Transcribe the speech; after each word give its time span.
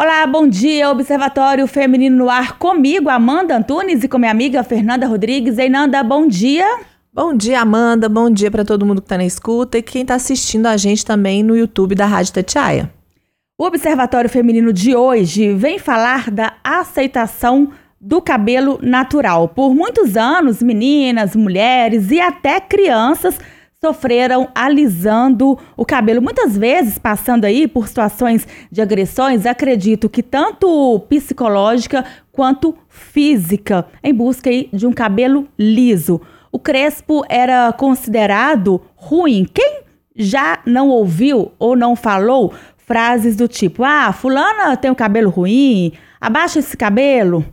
Olá, 0.00 0.24
bom 0.28 0.46
dia, 0.46 0.88
Observatório 0.88 1.66
Feminino 1.66 2.18
no 2.18 2.30
Ar 2.30 2.56
comigo, 2.56 3.10
Amanda 3.10 3.56
Antunes, 3.56 4.04
e 4.04 4.06
com 4.06 4.16
minha 4.16 4.30
amiga 4.30 4.62
Fernanda 4.62 5.08
Rodrigues. 5.08 5.58
Ei, 5.58 5.68
Nanda, 5.68 6.04
bom 6.04 6.28
dia. 6.28 6.64
Bom 7.12 7.34
dia, 7.34 7.60
Amanda. 7.62 8.08
Bom 8.08 8.30
dia 8.30 8.48
para 8.48 8.64
todo 8.64 8.86
mundo 8.86 9.00
que 9.00 9.06
está 9.06 9.16
na 9.16 9.24
escuta 9.24 9.76
e 9.76 9.82
quem 9.82 10.02
está 10.02 10.14
assistindo 10.14 10.66
a 10.66 10.76
gente 10.76 11.04
também 11.04 11.42
no 11.42 11.56
YouTube 11.56 11.96
da 11.96 12.06
Rádio 12.06 12.32
Tatiaia. 12.32 12.92
O 13.58 13.64
Observatório 13.64 14.30
Feminino 14.30 14.72
de 14.72 14.94
hoje 14.94 15.52
vem 15.52 15.80
falar 15.80 16.30
da 16.30 16.54
aceitação 16.62 17.72
do 18.00 18.22
cabelo 18.22 18.78
natural. 18.80 19.48
Por 19.48 19.74
muitos 19.74 20.16
anos, 20.16 20.62
meninas, 20.62 21.34
mulheres 21.34 22.12
e 22.12 22.20
até 22.20 22.60
crianças 22.60 23.36
sofreram 23.80 24.48
alisando 24.54 25.58
o 25.76 25.84
cabelo, 25.84 26.20
muitas 26.20 26.56
vezes 26.56 26.98
passando 26.98 27.44
aí 27.44 27.68
por 27.68 27.86
situações 27.86 28.46
de 28.70 28.82
agressões, 28.82 29.46
acredito 29.46 30.08
que 30.08 30.22
tanto 30.22 30.98
psicológica 31.08 32.04
quanto 32.32 32.74
física, 32.88 33.86
em 34.02 34.12
busca 34.12 34.50
aí 34.50 34.68
de 34.72 34.86
um 34.86 34.92
cabelo 34.92 35.46
liso. 35.56 36.20
O 36.50 36.58
crespo 36.58 37.24
era 37.28 37.72
considerado 37.72 38.80
ruim. 38.96 39.46
Quem 39.52 39.82
já 40.16 40.58
não 40.66 40.88
ouviu 40.88 41.52
ou 41.58 41.76
não 41.76 41.94
falou 41.94 42.52
frases 42.76 43.36
do 43.36 43.46
tipo: 43.46 43.84
"Ah, 43.84 44.12
fulana 44.12 44.76
tem 44.76 44.90
o 44.90 44.92
um 44.92 44.96
cabelo 44.96 45.30
ruim, 45.30 45.92
abaixa 46.20 46.58
esse 46.58 46.76
cabelo"? 46.76 47.44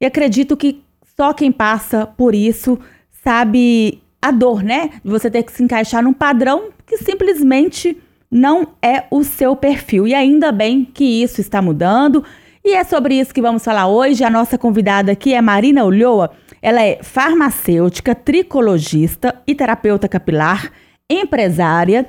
E 0.00 0.06
acredito 0.06 0.56
que 0.56 0.82
só 1.16 1.32
quem 1.32 1.50
passa 1.50 2.06
por 2.06 2.34
isso 2.34 2.78
sabe 3.24 4.02
a 4.22 4.30
dor, 4.30 4.62
né? 4.62 4.90
De 5.04 5.10
você 5.10 5.28
ter 5.28 5.42
que 5.42 5.52
se 5.52 5.64
encaixar 5.64 6.02
num 6.02 6.12
padrão 6.12 6.70
que 6.86 6.96
simplesmente 6.98 7.98
não 8.30 8.68
é 8.80 9.04
o 9.10 9.24
seu 9.24 9.56
perfil. 9.56 10.06
E 10.06 10.14
ainda 10.14 10.52
bem 10.52 10.84
que 10.84 11.04
isso 11.04 11.40
está 11.40 11.60
mudando. 11.60 12.24
E 12.64 12.74
é 12.74 12.84
sobre 12.84 13.18
isso 13.18 13.34
que 13.34 13.42
vamos 13.42 13.64
falar 13.64 13.88
hoje. 13.88 14.22
A 14.22 14.30
nossa 14.30 14.56
convidada 14.56 15.10
aqui 15.10 15.34
é 15.34 15.42
Marina 15.42 15.84
Ulloa. 15.84 16.30
Ela 16.62 16.80
é 16.80 17.00
farmacêutica, 17.02 18.14
tricologista 18.14 19.34
e 19.44 19.52
terapeuta 19.52 20.08
capilar, 20.08 20.70
empresária, 21.10 22.06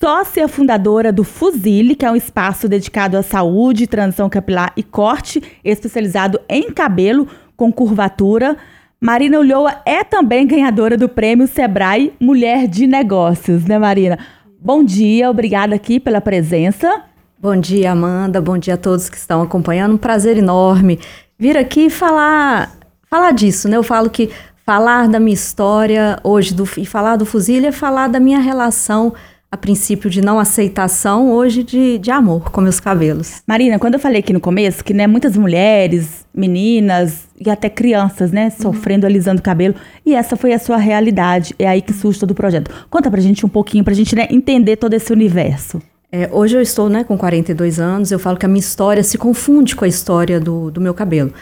sócia 0.00 0.48
fundadora 0.48 1.12
do 1.12 1.22
Fusile, 1.22 1.94
que 1.94 2.04
é 2.04 2.10
um 2.10 2.16
espaço 2.16 2.68
dedicado 2.68 3.16
à 3.16 3.22
saúde, 3.22 3.86
transição 3.86 4.28
capilar 4.28 4.72
e 4.76 4.82
corte, 4.82 5.40
especializado 5.64 6.40
em 6.48 6.72
cabelo 6.72 7.28
com 7.56 7.72
curvatura. 7.72 8.56
Marina 9.04 9.38
Ulloa 9.38 9.82
é 9.84 10.02
também 10.02 10.46
ganhadora 10.46 10.96
do 10.96 11.10
prêmio 11.10 11.46
Sebrae 11.46 12.14
Mulher 12.18 12.66
de 12.66 12.86
Negócios, 12.86 13.66
né, 13.66 13.78
Marina? 13.78 14.18
Bom 14.58 14.82
dia, 14.82 15.28
obrigada 15.28 15.74
aqui 15.74 16.00
pela 16.00 16.22
presença. 16.22 17.02
Bom 17.38 17.54
dia, 17.54 17.92
Amanda. 17.92 18.40
Bom 18.40 18.56
dia 18.56 18.72
a 18.72 18.78
todos 18.78 19.10
que 19.10 19.18
estão 19.18 19.42
acompanhando. 19.42 19.92
Um 19.92 19.98
prazer 19.98 20.38
enorme 20.38 20.98
vir 21.38 21.54
aqui 21.54 21.90
falar 21.90 22.72
falar 23.10 23.32
disso, 23.32 23.68
né? 23.68 23.76
Eu 23.76 23.82
falo 23.82 24.08
que 24.08 24.30
falar 24.64 25.06
da 25.06 25.20
minha 25.20 25.34
história 25.34 26.18
hoje 26.24 26.54
do, 26.54 26.66
e 26.78 26.86
falar 26.86 27.16
do 27.16 27.26
Fusile 27.26 27.66
é 27.66 27.72
falar 27.72 28.08
da 28.08 28.18
minha 28.18 28.40
relação 28.40 29.12
a 29.54 29.56
princípio 29.56 30.10
de 30.10 30.20
não 30.20 30.40
aceitação, 30.40 31.30
hoje 31.30 31.62
de, 31.62 31.96
de 31.98 32.10
amor 32.10 32.50
com 32.50 32.60
meus 32.60 32.80
cabelos. 32.80 33.40
Marina, 33.46 33.78
quando 33.78 33.94
eu 33.94 34.00
falei 34.00 34.18
aqui 34.18 34.32
no 34.32 34.40
começo 34.40 34.84
que 34.84 34.92
né, 34.92 35.06
muitas 35.06 35.36
mulheres, 35.36 36.26
meninas 36.34 37.28
e 37.40 37.48
até 37.48 37.68
crianças, 37.68 38.32
né, 38.32 38.50
sofrendo, 38.50 39.06
uhum. 39.06 39.12
alisando 39.12 39.38
o 39.38 39.44
cabelo, 39.44 39.76
e 40.04 40.12
essa 40.12 40.36
foi 40.36 40.52
a 40.52 40.58
sua 40.58 40.76
realidade, 40.76 41.54
é 41.56 41.68
aí 41.68 41.80
que 41.80 41.92
surge 41.92 42.18
todo 42.18 42.32
o 42.32 42.34
projeto. 42.34 42.68
Conta 42.90 43.08
pra 43.08 43.20
gente 43.20 43.46
um 43.46 43.48
pouquinho, 43.48 43.84
pra 43.84 43.94
gente 43.94 44.16
né, 44.16 44.26
entender 44.28 44.74
todo 44.74 44.92
esse 44.92 45.12
universo. 45.12 45.80
É, 46.10 46.28
hoje 46.32 46.56
eu 46.56 46.60
estou 46.60 46.88
né, 46.88 47.04
com 47.04 47.16
42 47.16 47.78
anos, 47.78 48.10
eu 48.10 48.18
falo 48.18 48.36
que 48.36 48.46
a 48.46 48.48
minha 48.48 48.58
história 48.58 49.04
se 49.04 49.16
confunde 49.16 49.76
com 49.76 49.84
a 49.84 49.88
história 49.88 50.40
do, 50.40 50.68
do 50.68 50.80
meu 50.80 50.94
cabelo. 50.94 51.32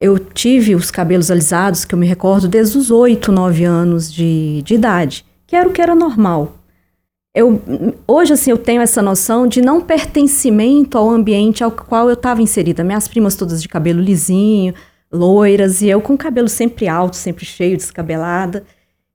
Eu 0.00 0.18
tive 0.18 0.74
os 0.74 0.90
cabelos 0.90 1.30
alisados, 1.30 1.84
que 1.84 1.94
eu 1.94 1.98
me 1.98 2.08
recordo, 2.08 2.48
desde 2.48 2.76
os 2.76 2.90
8, 2.90 3.30
9 3.30 3.64
anos 3.64 4.12
de, 4.12 4.62
de 4.62 4.74
idade, 4.74 5.24
que 5.46 5.54
era 5.54 5.68
o 5.68 5.72
que 5.72 5.80
era 5.80 5.94
normal 5.94 6.65
eu, 7.36 7.60
hoje, 8.08 8.32
assim, 8.32 8.50
eu 8.50 8.56
tenho 8.56 8.80
essa 8.80 9.02
noção 9.02 9.46
de 9.46 9.60
não 9.60 9.78
pertencimento 9.78 10.96
ao 10.96 11.10
ambiente 11.10 11.62
ao 11.62 11.70
qual 11.70 12.08
eu 12.08 12.14
estava 12.14 12.40
inserida. 12.40 12.82
Minhas 12.82 13.06
primas 13.06 13.36
todas 13.36 13.60
de 13.60 13.68
cabelo 13.68 14.00
lisinho, 14.00 14.72
loiras, 15.12 15.82
e 15.82 15.88
eu 15.88 16.00
com 16.00 16.16
cabelo 16.16 16.48
sempre 16.48 16.88
alto, 16.88 17.14
sempre 17.14 17.44
cheio, 17.44 17.76
descabelada. 17.76 18.64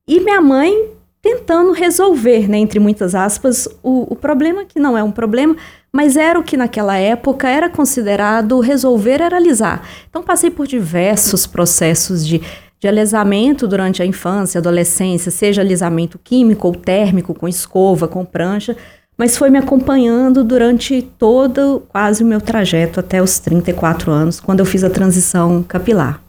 E 0.07 0.19
minha 0.19 0.39
mãe 0.39 0.91
tentando 1.19 1.71
resolver, 1.71 2.47
né, 2.47 2.59
entre 2.59 2.79
muitas 2.79 3.15
aspas, 3.15 3.67
o, 3.81 4.13
o 4.13 4.15
problema 4.15 4.65
que 4.65 4.79
não 4.79 4.95
é 4.95 5.03
um 5.03 5.11
problema, 5.11 5.55
mas 5.91 6.15
era 6.15 6.39
o 6.39 6.43
que 6.43 6.55
naquela 6.55 6.97
época 6.97 7.49
era 7.49 7.69
considerado 7.69 8.59
resolver 8.59 9.19
era 9.19 9.37
alisar. 9.37 9.83
Então 10.09 10.21
passei 10.21 10.51
por 10.51 10.67
diversos 10.67 11.47
processos 11.47 12.25
de 12.25 12.39
de 12.81 12.87
alisamento 12.87 13.67
durante 13.67 14.01
a 14.01 14.05
infância, 14.07 14.57
adolescência, 14.57 15.29
seja 15.29 15.61
alisamento 15.61 16.17
químico 16.17 16.67
ou 16.67 16.73
térmico, 16.73 17.31
com 17.31 17.47
escova, 17.47 18.07
com 18.07 18.25
prancha, 18.25 18.75
mas 19.15 19.37
foi 19.37 19.51
me 19.51 19.59
acompanhando 19.59 20.43
durante 20.43 21.03
todo 21.03 21.83
quase 21.89 22.23
o 22.23 22.25
meu 22.25 22.41
trajeto 22.41 22.99
até 22.99 23.21
os 23.21 23.37
34 23.37 24.11
anos, 24.11 24.39
quando 24.39 24.61
eu 24.61 24.65
fiz 24.65 24.83
a 24.83 24.89
transição 24.89 25.61
capilar. 25.61 26.23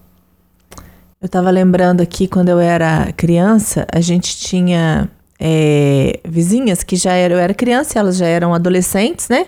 Eu 1.18 1.26
estava 1.26 1.50
lembrando 1.50 2.02
aqui, 2.02 2.28
quando 2.28 2.50
eu 2.50 2.60
era 2.60 3.10
criança, 3.16 3.86
a 3.90 4.00
gente 4.00 4.36
tinha 4.36 5.08
é, 5.40 6.20
vizinhas 6.22 6.82
que 6.82 6.96
já 6.96 7.14
eram, 7.14 7.36
eu 7.36 7.40
era 7.40 7.54
criança, 7.54 7.98
elas 7.98 8.18
já 8.18 8.26
eram 8.26 8.52
adolescentes, 8.52 9.26
né? 9.30 9.46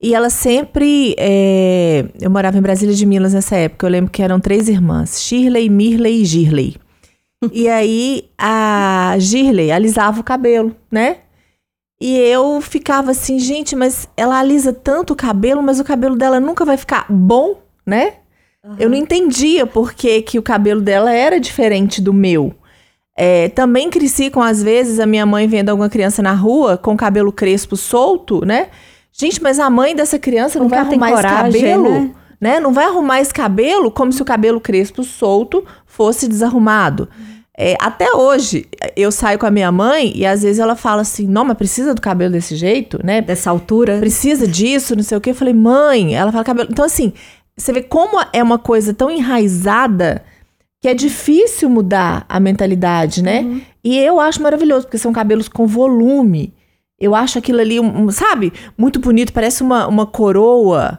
E 0.00 0.14
ela 0.14 0.28
sempre. 0.28 1.14
É, 1.18 2.04
eu 2.20 2.30
morava 2.30 2.58
em 2.58 2.62
Brasília 2.62 2.94
de 2.94 3.06
Minas 3.06 3.32
nessa 3.32 3.56
época. 3.56 3.86
Eu 3.86 3.90
lembro 3.90 4.10
que 4.10 4.22
eram 4.22 4.38
três 4.38 4.68
irmãs: 4.68 5.22
Shirley, 5.22 5.68
Mirley 5.68 6.22
e 6.22 6.24
Girley. 6.24 6.76
e 7.52 7.68
aí 7.70 8.28
a 8.38 9.16
Girley 9.18 9.72
alisava 9.72 10.20
o 10.20 10.24
cabelo, 10.24 10.76
né? 10.90 11.18
E 12.00 12.14
eu 12.18 12.60
ficava 12.60 13.12
assim, 13.12 13.38
gente, 13.38 13.74
mas 13.74 14.06
ela 14.16 14.38
alisa 14.38 14.70
tanto 14.70 15.14
o 15.14 15.16
cabelo, 15.16 15.62
mas 15.62 15.80
o 15.80 15.84
cabelo 15.84 16.14
dela 16.14 16.38
nunca 16.38 16.62
vai 16.62 16.76
ficar 16.76 17.06
bom, 17.08 17.62
né? 17.86 18.14
Uhum. 18.62 18.76
Eu 18.78 18.90
não 18.90 18.96
entendia 18.96 19.66
por 19.66 19.94
que, 19.94 20.20
que 20.20 20.38
o 20.38 20.42
cabelo 20.42 20.82
dela 20.82 21.10
era 21.10 21.40
diferente 21.40 22.02
do 22.02 22.12
meu. 22.12 22.54
É, 23.16 23.48
também 23.48 23.88
cresci 23.88 24.28
com, 24.28 24.42
às 24.42 24.62
vezes, 24.62 25.00
a 25.00 25.06
minha 25.06 25.24
mãe 25.24 25.48
vendo 25.48 25.70
alguma 25.70 25.88
criança 25.88 26.22
na 26.22 26.34
rua 26.34 26.76
com 26.76 26.94
cabelo 26.94 27.32
crespo 27.32 27.74
solto, 27.76 28.44
né? 28.44 28.68
Gente, 29.18 29.42
mas 29.42 29.58
a 29.58 29.70
mãe 29.70 29.96
dessa 29.96 30.18
criança 30.18 30.58
não 30.58 30.68
vai 30.68 30.80
arrumar 30.80 31.10
coragem, 31.10 31.48
esse 31.48 31.58
cabelo, 31.58 31.90
né? 31.90 32.10
né? 32.40 32.60
Não 32.60 32.72
vai 32.72 32.84
arrumar 32.84 33.20
esse 33.20 33.32
cabelo 33.32 33.90
como 33.90 34.12
se 34.12 34.20
o 34.20 34.24
cabelo 34.24 34.60
crespo 34.60 35.02
solto 35.02 35.64
fosse 35.86 36.28
desarrumado. 36.28 37.08
É, 37.58 37.74
até 37.80 38.12
hoje, 38.14 38.66
eu 38.94 39.10
saio 39.10 39.38
com 39.38 39.46
a 39.46 39.50
minha 39.50 39.72
mãe 39.72 40.12
e 40.14 40.26
às 40.26 40.42
vezes 40.42 40.58
ela 40.58 40.76
fala 40.76 41.00
assim: 41.00 41.26
não, 41.26 41.46
mas 41.46 41.56
precisa 41.56 41.94
do 41.94 42.00
cabelo 42.02 42.32
desse 42.32 42.54
jeito, 42.54 43.00
né? 43.02 43.22
Dessa 43.22 43.48
altura. 43.48 43.98
Precisa 43.98 44.46
disso, 44.46 44.94
não 44.94 45.02
sei 45.02 45.16
o 45.16 45.20
quê. 45.20 45.30
Eu 45.30 45.34
falei, 45.34 45.54
mãe, 45.54 46.14
ela 46.14 46.30
fala 46.30 46.44
cabelo. 46.44 46.68
Então, 46.70 46.84
assim, 46.84 47.14
você 47.56 47.72
vê 47.72 47.82
como 47.82 48.22
é 48.34 48.42
uma 48.42 48.58
coisa 48.58 48.92
tão 48.92 49.10
enraizada 49.10 50.22
que 50.82 50.88
é 50.88 50.92
difícil 50.92 51.70
mudar 51.70 52.26
a 52.28 52.38
mentalidade, 52.38 53.22
né? 53.22 53.40
Uhum. 53.40 53.62
E 53.82 53.98
eu 53.98 54.20
acho 54.20 54.42
maravilhoso, 54.42 54.84
porque 54.84 54.98
são 54.98 55.12
cabelos 55.12 55.48
com 55.48 55.66
volume. 55.66 56.52
Eu 56.98 57.14
acho 57.14 57.38
aquilo 57.38 57.60
ali, 57.60 57.78
um, 57.78 58.10
sabe, 58.10 58.52
muito 58.76 58.98
bonito, 58.98 59.32
parece 59.32 59.62
uma, 59.62 59.86
uma 59.86 60.06
coroa. 60.06 60.98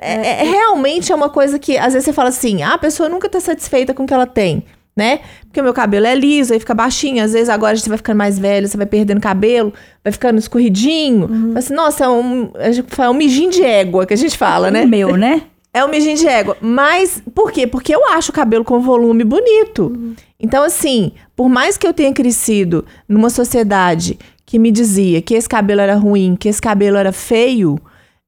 É, 0.00 0.14
é, 0.14 0.40
é, 0.40 0.50
realmente 0.50 1.12
é 1.12 1.14
uma 1.14 1.28
coisa 1.28 1.58
que, 1.58 1.76
às 1.76 1.92
vezes, 1.92 2.04
você 2.04 2.12
fala 2.12 2.30
assim: 2.30 2.62
ah, 2.62 2.74
a 2.74 2.78
pessoa 2.78 3.08
nunca 3.08 3.28
tá 3.28 3.38
satisfeita 3.38 3.92
com 3.92 4.04
o 4.04 4.06
que 4.06 4.14
ela 4.14 4.26
tem, 4.26 4.64
né? 4.96 5.20
Porque 5.42 5.60
o 5.60 5.64
meu 5.64 5.74
cabelo 5.74 6.06
é 6.06 6.14
liso, 6.14 6.54
aí 6.54 6.58
fica 6.58 6.74
baixinho. 6.74 7.22
Às 7.22 7.34
vezes, 7.34 7.50
agora 7.50 7.76
você 7.76 7.88
vai 7.88 7.98
ficando 7.98 8.16
mais 8.16 8.38
velho, 8.38 8.66
você 8.66 8.76
vai 8.76 8.86
perdendo 8.86 9.20
cabelo, 9.20 9.72
vai 10.02 10.12
ficando 10.12 10.38
escorridinho. 10.38 11.26
Uhum. 11.30 11.52
Assim, 11.56 11.74
nossa, 11.74 12.04
é 12.04 12.08
um, 12.08 12.50
é 12.98 13.10
um 13.10 13.14
mijinho 13.14 13.50
de 13.50 13.62
égua 13.62 14.06
que 14.06 14.14
a 14.14 14.16
gente 14.16 14.38
fala, 14.38 14.70
né? 14.70 14.82
É 14.82 14.86
meu, 14.86 15.16
né? 15.16 15.42
É 15.74 15.84
um 15.84 15.88
mijinho 15.88 16.16
de 16.16 16.26
égua. 16.26 16.56
Mas, 16.60 17.20
por 17.34 17.50
quê? 17.52 17.66
Porque 17.66 17.94
eu 17.94 18.08
acho 18.10 18.30
o 18.30 18.34
cabelo 18.34 18.64
com 18.64 18.80
volume 18.80 19.24
bonito. 19.24 19.86
Uhum. 19.86 20.14
Então, 20.40 20.62
assim, 20.62 21.12
por 21.34 21.48
mais 21.48 21.76
que 21.76 21.86
eu 21.86 21.92
tenha 21.92 22.12
crescido 22.12 22.84
numa 23.08 23.28
sociedade 23.28 24.18
que 24.46 24.58
me 24.58 24.70
dizia 24.70 25.22
que 25.22 25.34
esse 25.34 25.48
cabelo 25.48 25.80
era 25.80 25.94
ruim, 25.94 26.36
que 26.36 26.48
esse 26.48 26.60
cabelo 26.60 26.96
era 26.96 27.12
feio, 27.12 27.78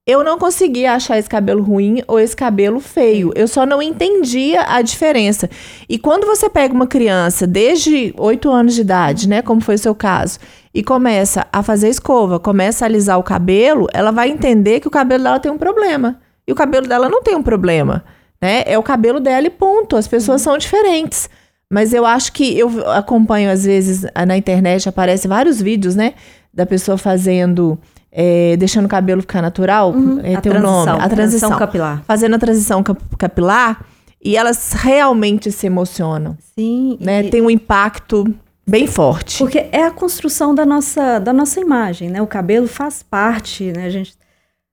eu 0.06 0.22
não 0.22 0.38
conseguia 0.38 0.92
achar 0.92 1.18
esse 1.18 1.28
cabelo 1.28 1.60
ruim 1.62 2.00
ou 2.06 2.20
esse 2.20 2.36
cabelo 2.36 2.78
feio. 2.78 3.32
Eu 3.34 3.48
só 3.48 3.66
não 3.66 3.82
entendia 3.82 4.64
a 4.68 4.80
diferença. 4.80 5.50
E 5.88 5.98
quando 5.98 6.24
você 6.26 6.48
pega 6.48 6.72
uma 6.72 6.86
criança 6.86 7.44
desde 7.44 8.14
8 8.16 8.48
anos 8.48 8.74
de 8.74 8.82
idade, 8.82 9.28
né, 9.28 9.42
como 9.42 9.60
foi 9.60 9.74
o 9.74 9.78
seu 9.78 9.96
caso, 9.96 10.38
e 10.72 10.80
começa 10.80 11.44
a 11.52 11.60
fazer 11.60 11.88
escova, 11.88 12.38
começa 12.38 12.84
a 12.84 12.86
alisar 12.86 13.18
o 13.18 13.22
cabelo, 13.24 13.88
ela 13.92 14.12
vai 14.12 14.30
entender 14.30 14.78
que 14.78 14.86
o 14.86 14.92
cabelo 14.92 15.24
dela 15.24 15.40
tem 15.40 15.50
um 15.50 15.58
problema. 15.58 16.20
E 16.46 16.52
o 16.52 16.54
cabelo 16.54 16.86
dela 16.86 17.08
não 17.08 17.20
tem 17.20 17.34
um 17.34 17.42
problema, 17.42 18.04
né? 18.40 18.62
É 18.64 18.78
o 18.78 18.84
cabelo 18.84 19.18
dela 19.18 19.48
e 19.48 19.50
ponto. 19.50 19.96
As 19.96 20.06
pessoas 20.06 20.40
são 20.40 20.56
diferentes. 20.56 21.28
Mas 21.72 21.92
eu 21.92 22.06
acho 22.06 22.32
que 22.32 22.56
eu 22.58 22.88
acompanho, 22.90 23.50
às 23.50 23.64
vezes, 23.64 24.06
na 24.26 24.36
internet, 24.36 24.88
aparece 24.88 25.26
vários 25.26 25.60
vídeos, 25.60 25.96
né? 25.96 26.14
Da 26.54 26.64
pessoa 26.64 26.96
fazendo 26.96 27.78
é, 28.18 28.56
deixando 28.56 28.86
o 28.86 28.88
cabelo 28.88 29.20
ficar 29.20 29.42
natural, 29.42 29.90
Uhum, 29.92 30.20
é, 30.22 30.40
tem 30.40 30.50
o 30.52 30.58
nome, 30.60 30.90
a 30.90 31.06
transição, 31.08 31.50
capilar. 31.58 32.02
fazendo 32.06 32.34
a 32.34 32.38
transição 32.38 32.82
cap- 32.82 33.02
capilar, 33.18 33.84
e 34.24 34.36
elas 34.38 34.72
realmente 34.72 35.52
se 35.52 35.66
emocionam, 35.66 36.34
Sim. 36.58 36.96
né? 36.98 37.24
e- 37.26 37.30
Tem 37.30 37.42
um 37.42 37.50
impacto 37.50 38.24
bem 38.66 38.86
forte. 38.86 39.36
Porque 39.38 39.66
é 39.70 39.82
a 39.84 39.90
construção 39.90 40.54
da 40.54 40.64
nossa, 40.64 41.18
da 41.18 41.32
nossa 41.32 41.60
imagem, 41.60 42.08
né? 42.08 42.22
O 42.22 42.26
cabelo 42.26 42.66
faz 42.66 43.02
parte, 43.02 43.64
né? 43.72 43.84
A 43.86 43.90
gente. 43.90 44.14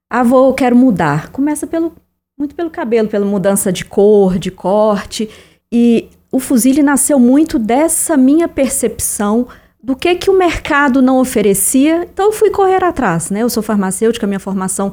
Ah, 0.10 0.24
vou, 0.24 0.48
eu 0.48 0.54
quero 0.54 0.76
mudar. 0.76 1.30
Começa 1.30 1.68
pelo, 1.68 1.92
muito 2.40 2.56
pelo 2.56 2.70
cabelo, 2.70 3.10
pela 3.10 3.26
mudança 3.26 3.74
de 3.74 3.84
cor, 3.84 4.38
de 4.40 4.52
corte. 4.52 5.30
E 5.72 6.08
o 6.34 6.40
Fuzile 6.40 6.82
nasceu 6.82 7.20
muito 7.20 7.60
dessa 7.60 8.18
minha 8.18 8.48
percepção 8.48 9.48
do 9.82 9.96
que 9.96 10.16
que 10.16 10.32
o 10.32 10.38
mercado 10.38 11.00
não 11.00 11.20
oferecia. 11.20 12.08
Então 12.12 12.26
eu 12.26 12.32
fui 12.32 12.50
correr 12.50 12.84
atrás, 12.84 13.30
né? 13.30 13.44
Eu 13.44 13.50
sou 13.52 13.62
farmacêutica, 13.62 14.26
minha 14.26 14.40
formação 14.40 14.92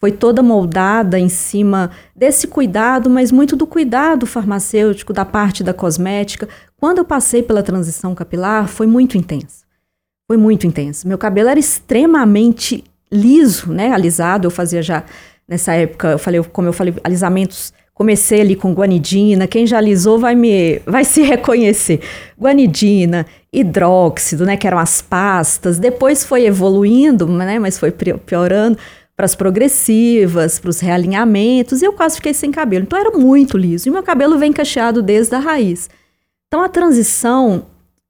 foi 0.00 0.10
toda 0.10 0.42
moldada 0.42 1.16
em 1.16 1.28
cima 1.28 1.92
desse 2.16 2.48
cuidado, 2.48 3.08
mas 3.08 3.30
muito 3.30 3.54
do 3.54 3.68
cuidado 3.68 4.26
farmacêutico, 4.26 5.12
da 5.12 5.24
parte 5.24 5.62
da 5.62 5.72
cosmética. 5.72 6.48
Quando 6.76 6.98
eu 6.98 7.04
passei 7.04 7.40
pela 7.40 7.62
transição 7.62 8.12
capilar, 8.12 8.66
foi 8.66 8.88
muito 8.88 9.16
intenso. 9.16 9.64
Foi 10.26 10.36
muito 10.36 10.66
intenso. 10.66 11.06
Meu 11.06 11.18
cabelo 11.18 11.50
era 11.50 11.60
extremamente 11.60 12.82
liso, 13.12 13.72
né? 13.72 13.92
Alisado. 13.92 14.48
Eu 14.48 14.50
fazia 14.50 14.82
já 14.82 15.04
nessa 15.46 15.72
época, 15.72 16.08
eu 16.08 16.18
falei, 16.18 16.42
como 16.42 16.66
eu 16.66 16.72
falei, 16.72 16.94
alisamentos. 17.04 17.72
Comecei 18.00 18.40
ali 18.40 18.56
com 18.56 18.72
guanidina. 18.72 19.46
Quem 19.46 19.66
já 19.66 19.76
alisou 19.76 20.18
vai 20.18 20.34
me, 20.34 20.78
vai 20.86 21.04
se 21.04 21.20
reconhecer. 21.20 22.00
Guanidina, 22.40 23.26
hidróxido, 23.52 24.46
né? 24.46 24.56
Que 24.56 24.66
eram 24.66 24.78
as 24.78 25.02
pastas. 25.02 25.78
Depois 25.78 26.24
foi 26.24 26.46
evoluindo, 26.46 27.26
né? 27.26 27.58
Mas 27.58 27.78
foi 27.78 27.92
piorando 27.92 28.78
para 29.14 29.26
as 29.26 29.34
progressivas, 29.34 30.58
para 30.58 30.70
os 30.70 30.80
realinhamentos. 30.80 31.82
E 31.82 31.84
eu 31.84 31.92
quase 31.92 32.16
fiquei 32.16 32.32
sem 32.32 32.50
cabelo. 32.50 32.84
Então 32.84 32.98
era 32.98 33.10
muito 33.10 33.58
liso. 33.58 33.86
E 33.86 33.92
meu 33.92 34.02
cabelo 34.02 34.38
vem 34.38 34.50
cacheado 34.50 35.02
desde 35.02 35.34
a 35.34 35.38
raiz. 35.38 35.90
Então 36.46 36.62
a 36.62 36.70
transição, 36.70 37.66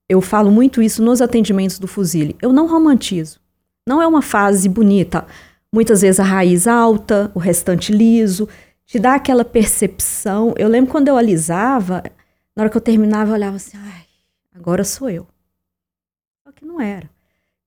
eu 0.08 0.20
falo 0.20 0.52
muito 0.52 0.80
isso 0.80 1.02
nos 1.02 1.20
atendimentos 1.20 1.80
do 1.80 1.88
Fuzile. 1.88 2.36
Eu 2.40 2.52
não 2.52 2.68
romantizo. 2.68 3.40
Não 3.84 4.00
é 4.00 4.06
uma 4.06 4.22
fase 4.22 4.68
bonita. 4.68 5.26
Muitas 5.74 6.02
vezes 6.02 6.20
a 6.20 6.24
raiz 6.24 6.68
alta, 6.68 7.28
o 7.34 7.40
restante 7.40 7.90
liso, 7.90 8.48
te 8.90 8.98
dá 8.98 9.14
aquela 9.14 9.44
percepção. 9.44 10.52
Eu 10.58 10.66
lembro 10.66 10.90
quando 10.90 11.06
eu 11.06 11.16
alisava, 11.16 12.02
na 12.56 12.64
hora 12.64 12.70
que 12.70 12.76
eu 12.76 12.80
terminava, 12.80 13.30
eu 13.30 13.34
olhava 13.34 13.54
assim, 13.54 13.78
ai, 13.78 14.02
agora 14.52 14.82
sou 14.82 15.08
eu. 15.08 15.28
Só 16.42 16.50
que 16.50 16.64
não 16.64 16.80
era. 16.80 17.08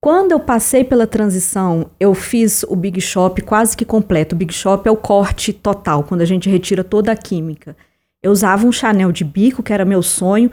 Quando 0.01 0.33
eu 0.33 0.39
passei 0.41 0.83
pela 0.83 1.07
transição, 1.07 1.89
eu 1.97 2.13
fiz 2.13 2.63
o 2.63 2.75
Big 2.75 2.99
Shop 2.99 3.41
quase 3.43 3.77
que 3.77 3.85
completo. 3.85 4.35
O 4.35 4.37
Big 4.37 4.53
Shop 4.53 4.85
é 4.85 4.91
o 4.91 4.97
corte 4.97 5.53
total, 5.53 6.03
quando 6.03 6.19
a 6.19 6.25
gente 6.25 6.49
retira 6.49 6.83
toda 6.83 7.13
a 7.13 7.15
química. 7.15 7.73
Eu 8.21 8.29
usava 8.29 8.67
um 8.67 8.71
Chanel 8.73 9.09
de 9.13 9.23
bico, 9.23 9.63
que 9.63 9.71
era 9.71 9.85
meu 9.85 10.03
sonho. 10.03 10.51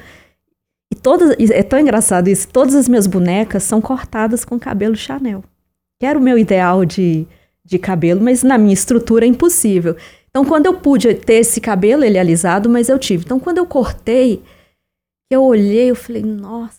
E 0.88 0.94
todas, 0.94 1.34
é 1.50 1.64
tão 1.64 1.80
engraçado 1.80 2.28
isso, 2.28 2.46
todas 2.46 2.76
as 2.76 2.88
minhas 2.88 3.08
bonecas 3.08 3.64
são 3.64 3.80
cortadas 3.80 4.44
com 4.44 4.56
cabelo 4.56 4.94
Chanel. 4.94 5.42
Que 5.98 6.06
era 6.06 6.16
o 6.16 6.22
meu 6.22 6.38
ideal 6.38 6.84
de, 6.84 7.26
de 7.64 7.76
cabelo, 7.76 8.20
mas 8.20 8.44
na 8.44 8.56
minha 8.56 8.72
estrutura 8.72 9.24
é 9.24 9.28
impossível. 9.28 9.96
Então, 10.30 10.44
quando 10.44 10.66
eu 10.66 10.74
pude 10.74 11.12
ter 11.14 11.34
esse 11.34 11.60
cabelo, 11.60 12.04
ele 12.04 12.16
é 12.16 12.20
alisado, 12.20 12.70
mas 12.70 12.88
eu 12.88 12.98
tive. 12.98 13.24
Então, 13.24 13.40
quando 13.40 13.58
eu 13.58 13.66
cortei, 13.66 14.42
eu 15.28 15.42
olhei, 15.42 15.90
eu 15.90 15.96
falei, 15.96 16.22
nossa, 16.22 16.78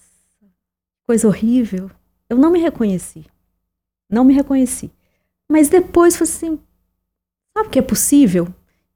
coisa 1.06 1.28
horrível. 1.28 1.92
Eu 2.30 2.38
não 2.38 2.50
me 2.50 2.60
reconheci. 2.60 3.26
Não 4.10 4.24
me 4.24 4.34
reconheci. 4.34 4.90
Mas 5.50 5.68
depois 5.68 6.16
foi 6.16 6.26
assim, 6.26 6.60
sabe 7.56 7.68
o 7.68 7.72
que 7.72 7.80
é 7.80 7.82
possível? 7.82 8.48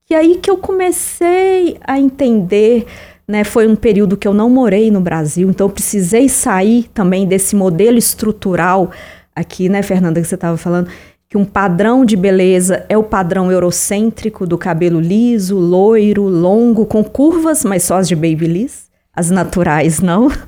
Que 0.05 0.13
aí 0.13 0.37
que 0.37 0.49
eu 0.49 0.57
comecei 0.57 1.77
a 1.81 1.99
entender, 1.99 2.85
né? 3.27 3.43
Foi 3.43 3.67
um 3.67 3.75
período 3.75 4.15
que 4.15 4.27
eu 4.27 4.33
não 4.33 4.49
morei 4.49 4.89
no 4.89 5.01
Brasil, 5.01 5.49
então 5.49 5.67
eu 5.67 5.73
precisei 5.73 6.29
sair 6.29 6.87
também 6.93 7.27
desse 7.27 7.55
modelo 7.55 7.97
estrutural 7.97 8.91
aqui, 9.35 9.67
né, 9.67 9.81
Fernanda, 9.81 10.21
que 10.21 10.27
você 10.27 10.35
estava 10.35 10.55
falando, 10.55 10.89
que 11.35 11.37
um 11.37 11.43
padrão 11.43 12.05
de 12.05 12.15
beleza 12.15 12.85
é 12.87 12.97
o 12.97 13.03
padrão 13.03 13.51
eurocêntrico 13.51 14.47
do 14.47 14.57
cabelo 14.57 15.01
liso, 15.01 15.57
loiro, 15.57 16.23
longo, 16.29 16.85
com 16.85 17.03
curvas, 17.03 17.65
mas 17.65 17.83
só 17.83 17.97
as 17.97 18.07
de 18.07 18.15
babyliss, 18.15 18.87
as 19.13 19.29
naturais 19.29 19.99
não. 19.99 20.31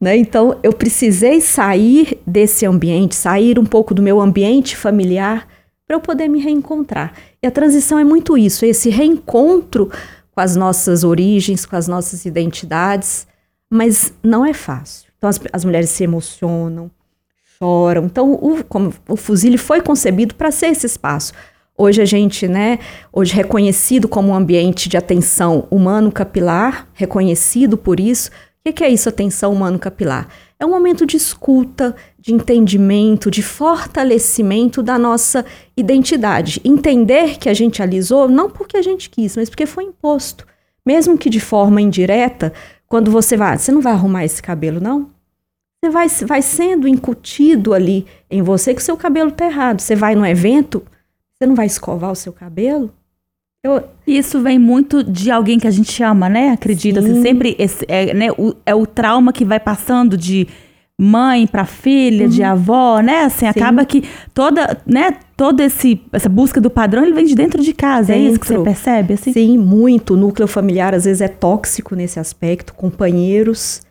Né? 0.00 0.18
Então, 0.18 0.58
eu 0.62 0.72
precisei 0.72 1.40
sair 1.40 2.20
desse 2.26 2.66
ambiente, 2.66 3.14
sair 3.14 3.58
um 3.58 3.64
pouco 3.64 3.94
do 3.94 4.02
meu 4.02 4.20
ambiente 4.20 4.76
familiar 4.76 5.48
para 5.86 5.96
eu 5.96 6.00
poder 6.00 6.28
me 6.28 6.40
reencontrar. 6.40 7.14
E 7.42 7.46
a 7.46 7.50
transição 7.50 7.98
é 7.98 8.04
muito 8.04 8.36
isso, 8.36 8.66
é 8.66 8.68
esse 8.68 8.90
reencontro 8.90 9.90
com 10.32 10.40
as 10.40 10.56
nossas 10.56 11.04
origens, 11.04 11.64
com 11.64 11.76
as 11.76 11.88
nossas 11.88 12.26
identidades, 12.26 13.26
mas 13.70 14.12
não 14.22 14.44
é 14.44 14.52
fácil. 14.52 15.08
Então, 15.16 15.30
as, 15.30 15.40
as 15.52 15.64
mulheres 15.64 15.88
se 15.88 16.04
emocionam, 16.04 16.90
choram. 17.58 18.04
Então, 18.04 18.32
o, 18.32 18.64
como, 18.64 18.92
o 19.08 19.16
Fuzile 19.16 19.58
foi 19.58 19.80
concebido 19.80 20.34
para 20.34 20.50
ser 20.50 20.66
esse 20.66 20.86
espaço. 20.86 21.32
Hoje 21.76 22.00
a 22.00 22.04
gente, 22.04 22.46
né, 22.46 22.78
hoje 23.12 23.34
reconhecido 23.34 24.06
como 24.06 24.28
um 24.28 24.34
ambiente 24.34 24.88
de 24.88 24.96
atenção 24.96 25.66
humano 25.70 26.12
capilar, 26.12 26.88
reconhecido 26.94 27.76
por 27.76 27.98
isso, 27.98 28.30
o 28.30 28.32
que, 28.64 28.72
que 28.72 28.84
é 28.84 28.88
isso, 28.88 29.08
atenção 29.08 29.52
humano 29.52 29.78
capilar? 29.78 30.28
É 30.58 30.64
um 30.64 30.70
momento 30.70 31.04
de 31.04 31.16
escuta, 31.16 31.94
de 32.18 32.32
entendimento, 32.32 33.30
de 33.30 33.42
fortalecimento 33.42 34.82
da 34.82 34.98
nossa 34.98 35.44
identidade. 35.76 36.60
Entender 36.64 37.38
que 37.38 37.48
a 37.48 37.54
gente 37.54 37.82
alisou 37.82 38.28
não 38.28 38.48
porque 38.48 38.76
a 38.76 38.82
gente 38.82 39.10
quis, 39.10 39.36
mas 39.36 39.50
porque 39.50 39.66
foi 39.66 39.84
imposto. 39.84 40.46
Mesmo 40.86 41.18
que 41.18 41.28
de 41.28 41.40
forma 41.40 41.82
indireta, 41.82 42.52
quando 42.86 43.10
você 43.10 43.36
vai, 43.36 43.58
você 43.58 43.72
não 43.72 43.82
vai 43.82 43.92
arrumar 43.92 44.24
esse 44.24 44.42
cabelo, 44.42 44.80
não? 44.80 45.10
Você 45.84 45.90
vai, 45.90 46.08
vai 46.26 46.42
sendo 46.42 46.88
incutido 46.88 47.74
ali 47.74 48.06
em 48.30 48.40
você 48.40 48.72
que 48.74 48.80
o 48.80 48.84
seu 48.84 48.96
cabelo 48.96 49.30
tá 49.30 49.44
errado. 49.44 49.80
Você 49.80 49.94
vai 49.94 50.14
no 50.14 50.24
evento, 50.24 50.82
você 51.36 51.46
não 51.46 51.54
vai 51.54 51.66
escovar 51.66 52.10
o 52.10 52.16
seu 52.16 52.32
cabelo? 52.32 52.90
Eu, 53.62 53.82
Isso 54.06 54.40
vem 54.40 54.58
muito 54.58 55.02
de 55.02 55.30
alguém 55.30 55.58
que 55.58 55.66
a 55.66 55.70
gente 55.70 56.02
ama, 56.02 56.28
né? 56.28 56.50
Acredita. 56.50 57.02
Sim. 57.02 57.10
Assim, 57.10 57.22
sempre 57.22 57.56
esse, 57.58 57.84
é, 57.88 58.14
né, 58.14 58.30
o, 58.32 58.54
é 58.64 58.74
o 58.74 58.86
trauma 58.86 59.32
que 59.32 59.44
vai 59.44 59.60
passando 59.60 60.16
de 60.16 60.46
mãe 60.98 61.46
para 61.46 61.64
filha, 61.66 62.28
de 62.28 62.42
avó, 62.42 63.00
né? 63.00 63.24
Assim, 63.24 63.46
acaba 63.46 63.84
que 63.84 64.04
toda, 64.32 64.78
né, 64.86 65.16
toda 65.36 65.64
esse, 65.64 66.00
essa 66.12 66.28
busca 66.28 66.60
do 66.60 66.70
padrão, 66.70 67.02
ele 67.02 67.12
vem 67.12 67.26
de 67.26 67.34
dentro 67.34 67.62
de 67.62 67.74
casa. 67.74 68.14
É 68.14 68.18
isso 68.18 68.38
que 68.38 68.46
você 68.46 68.54
Dentro. 68.54 68.64
percebe, 68.64 69.14
assim? 69.14 69.32
Sim, 69.32 69.58
muito. 69.58 70.14
O 70.14 70.16
núcleo 70.16 70.46
familiar 70.46 70.94
às 70.94 71.04
vezes 71.04 71.20
é 71.20 71.28
tóxico 71.28 71.94
nesse 71.94 72.18
aspecto, 72.18 72.72
companheiros. 72.72 73.82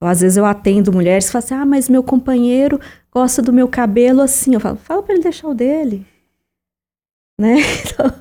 Às 0.00 0.20
vezes 0.20 0.36
eu 0.36 0.44
atendo 0.44 0.92
mulheres 0.92 1.26
que 1.26 1.32
falam 1.32 1.44
assim: 1.44 1.54
ah, 1.54 1.66
mas 1.66 1.88
meu 1.88 2.02
companheiro 2.02 2.78
gosta 3.10 3.40
do 3.40 3.52
meu 3.52 3.66
cabelo 3.68 4.20
assim. 4.20 4.54
Eu 4.54 4.60
falo, 4.60 4.76
fala 4.76 5.02
para 5.02 5.14
ele 5.14 5.22
deixar 5.22 5.48
o 5.48 5.54
dele. 5.54 6.06
Né? 7.38 7.56
Então, 7.86 8.12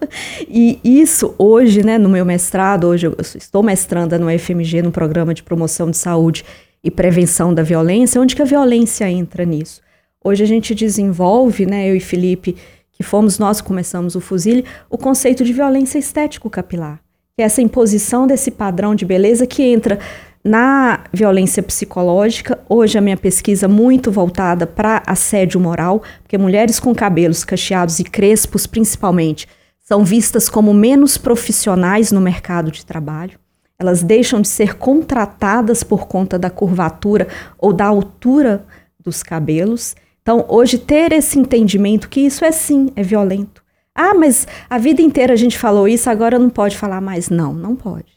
e 0.47 0.79
isso 0.83 1.33
hoje, 1.37 1.83
né, 1.83 1.97
no 1.97 2.07
meu 2.07 2.25
mestrado, 2.25 2.87
hoje 2.87 3.07
eu 3.07 3.15
estou 3.19 3.63
mestranda 3.63 4.17
no 4.17 4.27
FMG, 4.39 4.81
no 4.81 4.91
Programa 4.91 5.33
de 5.33 5.43
Promoção 5.43 5.89
de 5.89 5.97
Saúde 5.97 6.45
e 6.83 6.91
Prevenção 6.91 7.53
da 7.53 7.63
Violência, 7.63 8.21
onde 8.21 8.35
que 8.35 8.41
a 8.41 8.45
violência 8.45 9.09
entra 9.09 9.43
nisso? 9.43 9.81
Hoje 10.23 10.43
a 10.43 10.47
gente 10.47 10.73
desenvolve, 10.73 11.65
né, 11.65 11.89
eu 11.89 11.95
e 11.95 11.99
Felipe, 11.99 12.55
que 12.91 13.03
fomos 13.03 13.37
nós 13.37 13.59
que 13.59 13.67
começamos 13.67 14.15
o 14.15 14.21
Fuzile, 14.21 14.63
o 14.89 14.97
conceito 14.97 15.43
de 15.43 15.51
violência 15.51 15.97
estético-capilar, 15.97 16.99
que 17.35 17.41
é 17.41 17.45
essa 17.45 17.61
imposição 17.61 18.25
desse 18.25 18.51
padrão 18.51 18.95
de 18.95 19.05
beleza 19.05 19.45
que 19.45 19.63
entra 19.63 19.99
na 20.45 21.05
violência 21.11 21.63
psicológica. 21.63 22.59
Hoje 22.69 22.99
a 22.99 23.01
minha 23.01 23.17
pesquisa 23.17 23.67
muito 23.67 24.11
voltada 24.11 24.67
para 24.67 25.01
assédio 25.07 25.59
moral, 25.59 26.03
porque 26.21 26.37
mulheres 26.37 26.79
com 26.79 26.93
cabelos 26.93 27.43
cacheados 27.43 27.99
e 27.99 28.03
crespos, 28.03 28.67
principalmente, 28.67 29.47
são 29.79 30.05
vistas 30.05 30.47
como 30.47 30.71
menos 30.71 31.17
profissionais 31.17 32.11
no 32.11 32.21
mercado 32.21 32.69
de 32.69 32.85
trabalho. 32.85 33.39
Elas 33.79 34.03
deixam 34.03 34.39
de 34.39 34.47
ser 34.47 34.75
contratadas 34.75 35.83
por 35.83 36.07
conta 36.07 36.37
da 36.37 36.49
curvatura 36.51 37.27
ou 37.57 37.73
da 37.73 37.85
altura 37.85 38.63
dos 38.99 39.23
cabelos. 39.23 39.95
Então, 40.21 40.45
hoje, 40.47 40.77
ter 40.77 41.11
esse 41.11 41.39
entendimento 41.39 42.07
que 42.07 42.21
isso 42.21 42.45
é 42.45 42.51
sim, 42.51 42.91
é 42.95 43.01
violento. 43.01 43.63
Ah, 43.93 44.13
mas 44.13 44.47
a 44.69 44.77
vida 44.77 45.01
inteira 45.01 45.33
a 45.33 45.37
gente 45.37 45.57
falou 45.57 45.87
isso, 45.87 46.09
agora 46.09 46.37
não 46.37 46.49
pode 46.49 46.77
falar 46.77 47.01
mais. 47.01 47.29
Não, 47.29 47.53
não 47.53 47.75
pode. 47.75 48.14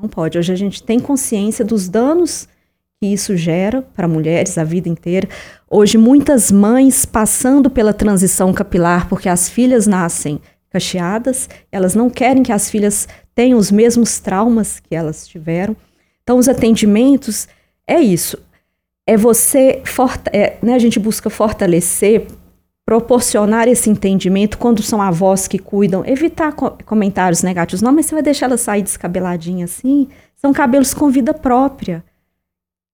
Não 0.00 0.08
pode. 0.08 0.38
Hoje 0.38 0.52
a 0.52 0.56
gente 0.56 0.80
tem 0.80 1.00
consciência 1.00 1.64
dos 1.64 1.88
danos 1.88 2.46
que 3.00 3.12
isso 3.12 3.36
gera 3.36 3.82
para 3.82 4.06
mulheres 4.06 4.56
a 4.56 4.62
vida 4.62 4.88
inteira. 4.88 5.28
Hoje, 5.68 5.98
muitas 5.98 6.52
mães 6.52 7.04
passando 7.04 7.68
pela 7.68 7.92
transição 7.92 8.52
capilar, 8.52 9.08
porque 9.08 9.28
as 9.28 9.48
filhas 9.48 9.88
nascem 9.88 10.40
cacheadas, 10.70 11.48
elas 11.72 11.96
não 11.96 12.08
querem 12.08 12.44
que 12.44 12.52
as 12.52 12.70
filhas 12.70 13.08
tenham 13.34 13.58
os 13.58 13.72
mesmos 13.72 14.20
traumas 14.20 14.78
que 14.78 14.94
elas 14.94 15.26
tiveram. 15.26 15.76
Então, 16.22 16.38
os 16.38 16.48
atendimentos 16.48 17.48
é 17.84 17.98
isso. 17.98 18.38
É 19.04 19.16
você, 19.16 19.82
é, 20.32 20.58
né, 20.62 20.74
a 20.74 20.78
gente 20.78 21.00
busca 21.00 21.28
fortalecer 21.28 22.24
proporcionar 22.88 23.68
esse 23.68 23.90
entendimento 23.90 24.56
quando 24.56 24.82
são 24.82 25.02
avós 25.02 25.46
que 25.46 25.58
cuidam, 25.58 26.02
evitar 26.06 26.52
co 26.52 26.70
comentários 26.86 27.42
negativos. 27.42 27.82
Não, 27.82 27.92
mas 27.92 28.06
você 28.06 28.14
vai 28.14 28.22
deixar 28.22 28.46
ela 28.46 28.56
sair 28.56 28.80
descabeladinha 28.80 29.66
assim? 29.66 30.08
São 30.34 30.54
cabelos 30.54 30.94
com 30.94 31.10
vida 31.10 31.34
própria. 31.34 32.02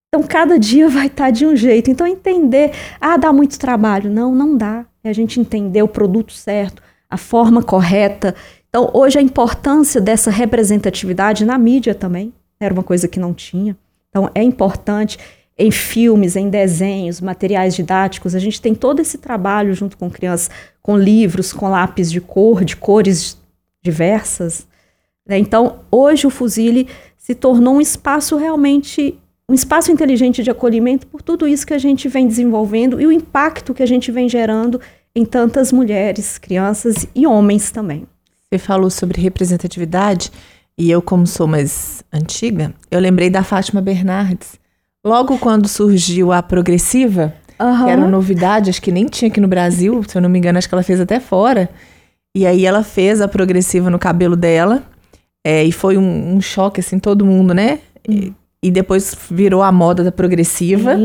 Então, 0.09 0.27
cada 0.27 0.59
dia 0.59 0.89
vai 0.91 1.07
estar 1.07 1.27
tá 1.27 1.31
de 1.31 1.47
um 1.47 1.55
jeito. 1.55 1.93
Então, 1.93 2.09
entender, 2.09 2.73
ah, 3.01 3.17
dá 3.17 3.33
muito 3.33 3.57
trabalho. 3.57 4.11
Não, 4.11 4.35
não 4.35 4.57
dá. 4.57 4.85
É 5.05 5.11
a 5.11 5.13
gente 5.13 5.39
entender 5.39 5.85
o 5.85 5.87
produto 5.87 6.33
certo, 6.33 6.83
a 7.09 7.17
forma 7.17 7.63
correta. 7.63 8.35
Então, 8.69 8.91
hoje, 8.93 9.21
a 9.21 9.23
importância 9.23 10.01
dessa 10.01 10.29
representatividade 10.29 11.45
na 11.45 11.57
mídia 11.57 11.95
também 11.95 12.35
era 12.59 12.75
uma 12.75 12.83
coisa 12.83 13.07
que 13.07 13.21
não 13.21 13.33
tinha. 13.33 13.77
Então, 14.11 14.29
é 14.35 14.43
importante 14.43 15.21
em 15.57 15.71
filmes, 15.71 16.37
em 16.37 16.49
desenhos, 16.49 17.21
materiais 17.21 17.75
didáticos. 17.75 18.35
A 18.35 18.39
gente 18.39 18.61
tem 18.61 18.75
todo 18.75 19.01
esse 19.01 19.19
trabalho 19.19 19.73
junto 19.75 19.97
com 19.97 20.11
crianças, 20.11 20.51
com 20.83 20.97
livros, 20.97 21.53
com 21.53 21.69
lápis 21.69 22.11
de 22.11 22.21
cor, 22.21 22.65
de 22.65 22.77
cores 22.77 23.39
diversas. 23.83 24.67
Né? 25.27 25.39
Então, 25.39 25.81
hoje 25.91 26.27
o 26.27 26.31
Fuzile 26.31 26.89
se 27.17 27.35
tornou 27.35 27.77
um 27.77 27.81
espaço 27.81 28.37
realmente, 28.37 29.17
um 29.49 29.55
espaço 29.55 29.93
inteligente 29.93 30.43
de 30.43 30.51
acolhimento 30.51 31.07
por 31.07 31.23
tudo 31.23 31.47
isso 31.47 31.67
que 31.67 31.75
a 31.75 31.79
gente 31.79 32.09
vem 32.09 32.27
desenvolvendo 32.27 33.01
e 33.01 33.07
o 33.07 33.13
impacto 33.13 33.73
que 33.73 33.83
a 33.83 33.87
gente 33.87 34.11
vem 34.11 34.29
gerando 34.29 34.81
em 35.15 35.25
tantas 35.25 35.71
mulheres, 35.71 36.39
crianças 36.39 37.07
e 37.15 37.27
homens 37.27 37.71
também. 37.71 38.07
Você 38.43 38.59
falou 38.59 38.91
sobre 38.91 39.21
representatividade 39.21 40.33
e 40.77 40.91
eu, 40.91 41.01
como 41.01 41.27
sou 41.27 41.47
mais 41.47 42.03
antiga, 42.13 42.75
eu 42.91 42.99
lembrei 42.99 43.31
da 43.31 43.45
Fátima 43.45 43.81
Bernardes 43.81 44.64
Logo 45.05 45.39
quando 45.39 45.69
surgiu 45.69 46.33
a 46.33 46.43
progressiva, 46.43 47.35
uhum. 47.61 47.85
que 47.85 47.91
era 47.91 48.01
uma 48.01 48.11
novidade, 48.11 48.71
acho 48.71 48.81
que 48.81 48.91
nem 48.91 49.07
tinha 49.07 49.31
aqui 49.31 49.41
no 49.41 49.49
Brasil, 49.49 50.03
se 50.09 50.17
eu 50.17 50.23
não 50.23 50.29
me 50.29 50.39
engano, 50.39 50.59
acho 50.59 50.69
que 50.69 50.75
ela 50.75 50.83
fez 50.83 51.01
até 51.01 51.21
fora. 51.21 51.69
E 52.37 52.47
aí 52.47 52.65
ela 52.67 52.83
fez 52.83 53.21
a 53.21 53.29
progressiva 53.29 53.91
no 53.91 53.99
cabelo 53.99 54.35
dela. 54.35 54.83
É, 55.47 55.63
e 55.63 55.71
foi 55.71 55.99
um, 55.99 56.37
um, 56.37 56.41
choque, 56.41 56.81
assim, 56.81 56.99
todo 56.99 57.25
mundo, 57.25 57.53
né? 57.53 57.81
E, 58.09 58.33
e, 58.63 58.71
depois 58.71 59.15
virou 59.31 59.63
a 59.63 59.71
moda 59.71 60.03
da 60.03 60.11
progressiva, 60.11 60.97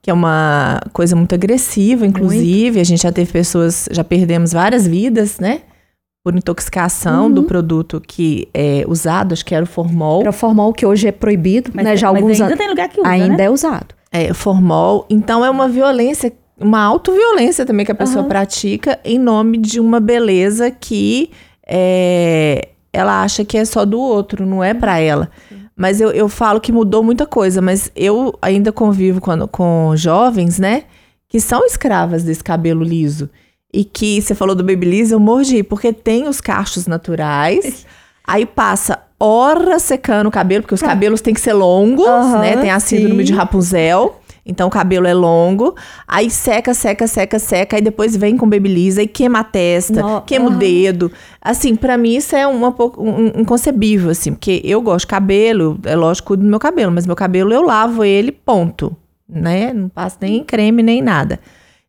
que 0.00 0.08
é 0.08 0.14
uma 0.14 0.80
coisa 0.92 1.16
muito 1.16 1.34
agressiva, 1.34 2.06
inclusive. 2.06 2.70
Muito. 2.70 2.80
A 2.80 2.84
gente 2.84 3.02
já 3.02 3.10
teve 3.10 3.32
pessoas, 3.32 3.88
já 3.90 4.04
perdemos 4.04 4.52
várias 4.52 4.86
vidas, 4.86 5.40
né? 5.40 5.62
Por 6.22 6.34
intoxicação 6.34 7.24
uhum. 7.24 7.32
do 7.32 7.42
produto 7.44 8.02
que 8.06 8.48
é 8.52 8.84
usado, 8.86 9.32
acho 9.32 9.44
que 9.44 9.54
era 9.54 9.64
o 9.64 9.66
formol. 9.66 10.20
Era 10.20 10.30
o 10.30 10.32
formol 10.32 10.72
que 10.72 10.84
hoje 10.84 11.08
é 11.08 11.12
proibido, 11.12 11.70
mas, 11.72 11.84
né? 11.84 11.96
Já 11.96 12.12
mas 12.12 12.22
alguns 12.22 12.40
ainda 12.40 12.56
tem 12.56 12.68
lugar 12.68 12.88
que 12.88 13.00
usa, 13.00 13.08
Ainda 13.08 13.36
né? 13.36 13.44
é 13.44 13.50
usado. 13.50 13.94
É, 14.10 14.34
formol. 14.34 15.06
Então 15.08 15.44
é 15.44 15.50
uma 15.50 15.68
violência, 15.68 16.32
uma 16.58 16.82
autoviolência 16.82 17.64
também 17.64 17.86
que 17.86 17.92
a 17.92 17.94
pessoa 17.94 18.22
uhum. 18.22 18.28
pratica 18.28 18.98
em 19.04 19.18
nome 19.18 19.58
de 19.58 19.80
uma 19.80 20.00
beleza 20.00 20.70
que 20.70 21.30
é, 21.66 22.68
ela 22.92 23.22
acha 23.22 23.44
que 23.44 23.56
é 23.56 23.64
só 23.64 23.84
do 23.84 24.00
outro, 24.00 24.44
não 24.44 24.64
é 24.64 24.74
para 24.74 24.98
ela. 24.98 25.30
Mas 25.76 26.00
eu, 26.00 26.10
eu 26.10 26.28
falo 26.28 26.60
que 26.60 26.72
mudou 26.72 27.04
muita 27.04 27.24
coisa, 27.24 27.62
mas 27.62 27.92
eu 27.94 28.36
ainda 28.42 28.72
convivo 28.72 29.20
com, 29.20 29.46
com 29.46 29.92
jovens, 29.94 30.58
né? 30.58 30.84
Que 31.28 31.38
são 31.38 31.64
escravas 31.64 32.24
desse 32.24 32.42
cabelo 32.42 32.82
liso. 32.82 33.30
E 33.72 33.84
que 33.84 34.20
você 34.20 34.34
falou 34.34 34.54
do 34.54 34.64
Babyliss, 34.64 35.10
eu 35.10 35.20
mordi, 35.20 35.62
porque 35.62 35.92
tem 35.92 36.26
os 36.26 36.40
cachos 36.40 36.86
naturais. 36.86 37.86
aí 38.26 38.46
passa 38.46 38.98
horas 39.20 39.82
secando 39.82 40.28
o 40.28 40.30
cabelo, 40.30 40.62
porque 40.62 40.74
os 40.74 40.80
tá. 40.80 40.88
cabelos 40.88 41.20
têm 41.20 41.34
que 41.34 41.40
ser 41.40 41.52
longos, 41.52 42.06
uhum, 42.06 42.38
né? 42.40 42.56
Tem 42.56 42.70
a 42.70 42.78
síndrome 42.78 43.26
sim. 43.26 43.32
de 43.32 43.32
Rapunzel. 43.32 44.20
Então 44.48 44.68
o 44.68 44.70
cabelo 44.70 45.06
é 45.06 45.12
longo, 45.12 45.74
aí 46.06 46.30
seca, 46.30 46.72
seca, 46.72 47.06
seca, 47.06 47.38
seca, 47.38 47.76
aí 47.76 47.82
depois 47.82 48.16
vem 48.16 48.34
com 48.34 48.48
babyliss, 48.48 48.96
aí 48.96 49.06
queima 49.06 49.40
a 49.40 49.44
testa, 49.44 50.00
no, 50.00 50.22
queima 50.22 50.48
uhum. 50.48 50.56
o 50.56 50.58
dedo. 50.58 51.12
Assim, 51.42 51.76
para 51.76 51.98
mim 51.98 52.16
isso 52.16 52.34
é 52.34 52.46
uma 52.46 52.72
pouco 52.72 53.02
um, 53.02 53.26
inconcebível, 53.38 54.10
assim, 54.10 54.32
porque 54.32 54.62
eu 54.64 54.80
gosto 54.80 55.00
de 55.00 55.08
cabelo, 55.08 55.78
é 55.84 55.94
lógico, 55.94 56.34
do 56.34 56.44
meu 56.44 56.58
cabelo, 56.58 56.90
mas 56.90 57.06
meu 57.06 57.14
cabelo 57.14 57.52
eu 57.52 57.60
lavo 57.60 58.02
ele, 58.02 58.32
ponto, 58.32 58.96
né? 59.28 59.70
Não 59.74 59.90
passo 59.90 60.16
nem 60.18 60.42
creme 60.42 60.82
nem 60.82 61.02
nada. 61.02 61.38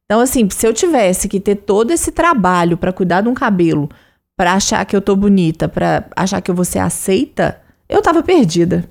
Então, 0.09 0.21
assim, 0.21 0.49
se 0.49 0.65
eu 0.65 0.73
tivesse 0.73 1.27
que 1.29 1.39
ter 1.39 1.55
todo 1.55 1.91
esse 1.91 2.11
trabalho 2.11 2.75
para 2.75 2.91
cuidar 2.91 3.21
de 3.21 3.29
um 3.29 3.33
cabelo, 3.35 3.87
para 4.35 4.53
achar 4.53 4.83
que 4.83 4.95
eu 4.95 5.01
tô 5.01 5.15
bonita, 5.15 5.69
para 5.69 6.09
achar 6.15 6.41
que 6.41 6.49
eu 6.49 6.55
vou 6.55 6.65
ser 6.65 6.79
aceita, 6.79 7.61
eu 7.87 8.01
tava 8.01 8.23
perdida. 8.23 8.89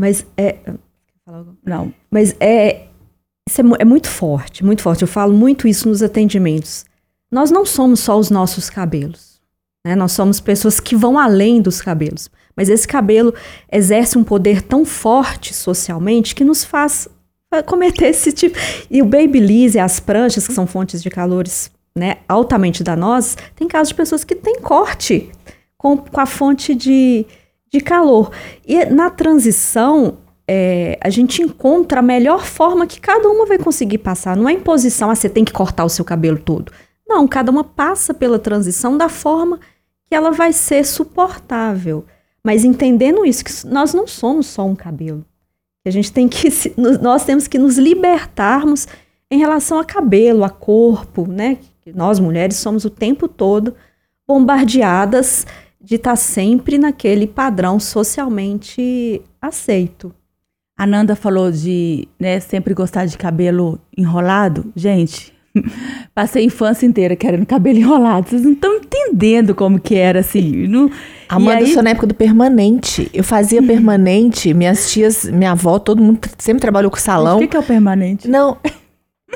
Mas 0.00 0.24
é. 0.36 0.58
Não. 1.64 1.92
Mas 2.08 2.36
é. 2.38 2.86
Isso 3.48 3.60
é, 3.60 3.64
é 3.80 3.84
muito 3.84 4.08
forte, 4.08 4.64
muito 4.64 4.82
forte. 4.82 5.02
Eu 5.02 5.08
falo 5.08 5.32
muito 5.32 5.66
isso 5.66 5.88
nos 5.88 6.00
atendimentos. 6.00 6.84
Nós 7.28 7.50
não 7.50 7.66
somos 7.66 7.98
só 7.98 8.16
os 8.16 8.30
nossos 8.30 8.70
cabelos. 8.70 9.40
Né? 9.84 9.96
Nós 9.96 10.12
somos 10.12 10.38
pessoas 10.38 10.78
que 10.78 10.94
vão 10.94 11.18
além 11.18 11.60
dos 11.60 11.80
cabelos. 11.80 12.30
Mas 12.56 12.68
esse 12.68 12.86
cabelo 12.86 13.34
exerce 13.70 14.16
um 14.16 14.22
poder 14.22 14.62
tão 14.62 14.84
forte 14.84 15.52
socialmente 15.52 16.36
que 16.36 16.44
nos 16.44 16.64
faz 16.64 17.08
cometer 17.62 18.06
esse 18.06 18.32
tipo. 18.32 18.58
E 18.90 19.02
o 19.02 19.04
Babyliss 19.04 19.74
e 19.74 19.78
as 19.78 20.00
pranchas, 20.00 20.46
que 20.46 20.54
são 20.54 20.66
fontes 20.66 21.02
de 21.02 21.10
calores 21.10 21.70
né, 21.94 22.18
altamente 22.28 22.84
danosas, 22.84 23.36
tem 23.54 23.66
casos 23.66 23.88
de 23.88 23.94
pessoas 23.94 24.24
que 24.24 24.34
têm 24.34 24.60
corte 24.60 25.30
com, 25.78 25.96
com 25.96 26.20
a 26.20 26.26
fonte 26.26 26.74
de, 26.74 27.24
de 27.72 27.80
calor. 27.80 28.30
E 28.66 28.84
na 28.84 29.08
transição, 29.08 30.18
é, 30.48 30.98
a 31.00 31.10
gente 31.10 31.42
encontra 31.42 32.00
a 32.00 32.02
melhor 32.02 32.44
forma 32.44 32.86
que 32.86 33.00
cada 33.00 33.28
uma 33.28 33.46
vai 33.46 33.58
conseguir 33.58 33.98
passar. 33.98 34.36
Não 34.36 34.48
é 34.48 34.52
imposição, 34.52 35.10
ah, 35.10 35.14
você 35.14 35.28
tem 35.28 35.44
que 35.44 35.52
cortar 35.52 35.84
o 35.84 35.88
seu 35.88 36.04
cabelo 36.04 36.38
todo. 36.38 36.72
Não, 37.08 37.26
cada 37.26 37.50
uma 37.50 37.64
passa 37.64 38.12
pela 38.12 38.38
transição 38.38 38.96
da 38.96 39.08
forma 39.08 39.58
que 40.08 40.14
ela 40.14 40.30
vai 40.30 40.52
ser 40.52 40.84
suportável. 40.84 42.04
Mas 42.44 42.64
entendendo 42.64 43.24
isso, 43.24 43.44
que 43.44 43.66
nós 43.66 43.92
não 43.92 44.06
somos 44.06 44.46
só 44.46 44.64
um 44.64 44.76
cabelo. 44.76 45.24
A 45.88 45.92
gente 45.92 46.12
tem 46.12 46.28
que, 46.28 46.48
nós 47.00 47.24
temos 47.24 47.46
que 47.46 47.58
nos 47.58 47.78
libertarmos 47.78 48.88
em 49.30 49.38
relação 49.38 49.78
a 49.78 49.84
cabelo, 49.84 50.44
a 50.44 50.50
corpo, 50.50 51.26
né? 51.26 51.58
Nós 51.94 52.18
mulheres 52.18 52.56
somos 52.56 52.84
o 52.84 52.90
tempo 52.90 53.28
todo 53.28 53.74
bombardeadas 54.26 55.46
de 55.80 55.94
estar 55.94 56.16
sempre 56.16 56.78
naquele 56.78 57.28
padrão 57.28 57.78
socialmente 57.78 59.22
aceito. 59.40 60.12
A 60.76 60.84
Nanda 60.84 61.14
falou 61.14 61.52
de 61.52 62.08
né, 62.18 62.40
sempre 62.40 62.74
gostar 62.74 63.06
de 63.06 63.16
cabelo 63.16 63.80
enrolado. 63.96 64.72
Gente, 64.74 65.32
Passei 66.14 66.42
a 66.42 66.46
infância 66.46 66.86
inteira 66.86 67.16
querendo 67.16 67.46
cabelo 67.46 67.78
enrolado. 67.78 68.28
Vocês 68.28 68.42
não 68.42 68.52
estão 68.52 68.74
entendendo 68.74 69.54
como 69.54 69.78
que 69.78 69.94
era, 69.94 70.20
assim. 70.20 70.66
Não... 70.66 70.90
Amanda, 71.28 71.58
aí... 71.58 71.68
eu 71.68 71.74
sou 71.74 71.82
na 71.82 71.90
época 71.90 72.06
do 72.06 72.14
permanente. 72.14 73.10
Eu 73.12 73.24
fazia 73.24 73.62
permanente. 73.64 74.52
Minhas 74.54 74.90
tias, 74.90 75.24
minha 75.24 75.52
avó, 75.52 75.78
todo 75.78 76.02
mundo 76.02 76.20
sempre 76.38 76.60
trabalhou 76.60 76.90
com 76.90 76.96
salão. 76.96 77.38
O 77.38 77.40
que, 77.40 77.48
que 77.48 77.56
é 77.56 77.60
o 77.60 77.62
permanente? 77.62 78.28
Não, 78.28 78.56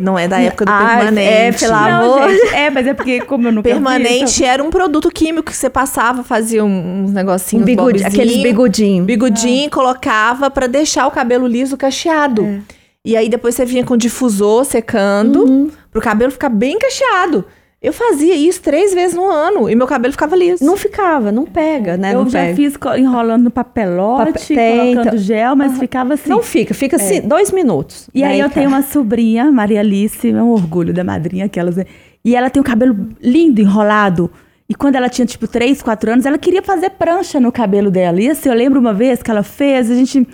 não 0.01 0.19
é 0.19 0.29
da 0.29 0.39
época 0.41 0.65
do 0.65 0.71
ah, 0.71 0.97
permanente. 0.97 1.29
É, 1.29 1.53
pelo 1.53 1.75
amor. 1.75 2.31
Gente, 2.31 2.55
é, 2.55 2.71
mas 2.71 2.87
é 2.87 2.95
porque 2.95 3.21
como 3.23 3.49
eu 3.49 3.53
não 3.53 3.63
Permanente 3.63 4.25
vi, 4.27 4.43
então... 4.43 4.47
era 4.47 4.63
um 4.63 4.71
produto 4.71 5.11
químico 5.11 5.51
que 5.51 5.57
você 5.57 5.71
passava, 5.71 6.23
fazia 6.23 6.65
uns 6.65 7.13
negocinhos, 7.13 7.63
um 7.63 7.67
bigode, 7.67 8.05
aqueles 8.05 8.43
bigodinhos. 8.43 9.07
Bigodinho, 9.07 9.67
ah. 9.67 9.71
colocava 9.71 10.51
para 10.51 10.67
deixar 10.67 11.07
o 11.07 11.11
cabelo 11.11 11.47
liso 11.47 11.77
cacheado. 11.77 12.45
É. 12.45 12.80
E 13.05 13.17
aí 13.17 13.29
depois 13.29 13.55
você 13.55 13.65
vinha 13.65 13.85
com 13.85 13.97
difusor 13.97 14.65
secando, 14.65 15.45
uhum. 15.45 15.71
pro 15.91 16.01
cabelo 16.01 16.31
ficar 16.31 16.51
bem 16.51 16.79
cacheado. 16.79 17.45
Eu 17.83 17.95
fazia 17.95 18.35
isso 18.35 18.61
três 18.61 18.93
vezes 18.93 19.17
no 19.17 19.27
ano 19.27 19.71
e 19.71 19.75
meu 19.75 19.87
cabelo 19.87 20.13
ficava 20.13 20.37
liso. 20.37 20.63
Não 20.63 20.77
ficava, 20.77 21.33
não 21.33 21.47
pega, 21.47 21.97
né? 21.97 22.13
Eu 22.13 22.25
não 22.25 22.29
já 22.29 22.41
pega. 22.41 22.57
fiz 22.57 22.77
papelote, 22.77 23.43
no 23.43 23.51
papelote, 23.51 24.55
colocando 24.55 25.07
então, 25.07 25.17
gel, 25.17 25.57
mas 25.57 25.73
uhum. 25.73 25.79
ficava 25.79 26.15
assim. 26.15 26.29
Não 26.29 26.43
fica, 26.43 26.75
fica 26.75 26.97
assim, 26.97 27.19
é. 27.19 27.21
dois 27.23 27.51
minutos. 27.51 28.11
E 28.15 28.23
aí, 28.23 28.33
aí 28.33 28.41
eu 28.41 28.51
tenho 28.51 28.69
uma 28.69 28.83
sobrinha, 28.83 29.51
Maria 29.51 29.81
Alice, 29.81 30.29
é 30.29 30.43
um 30.43 30.51
orgulho 30.51 30.93
da 30.93 31.03
madrinha, 31.03 31.47
aquelas. 31.47 31.77
E 32.23 32.37
ela 32.37 32.51
tem 32.51 32.61
o 32.61 32.65
cabelo 32.65 33.09
lindo, 33.19 33.63
enrolado. 33.63 34.31
E 34.69 34.75
quando 34.75 34.97
ela 34.97 35.09
tinha, 35.09 35.25
tipo, 35.25 35.49
três, 35.49 35.81
quatro 35.81 36.13
anos, 36.13 36.27
ela 36.27 36.37
queria 36.37 36.63
fazer 36.63 36.91
prancha 36.91 37.41
no 37.41 37.51
cabelo 37.51 37.91
dela. 37.91 38.21
E 38.21 38.29
assim, 38.29 38.51
eu 38.51 38.55
lembro 38.55 38.79
uma 38.79 38.93
vez 38.93 39.23
que 39.23 39.31
ela 39.31 39.43
fez, 39.43 39.91
a 39.91 39.95
gente 39.95 40.29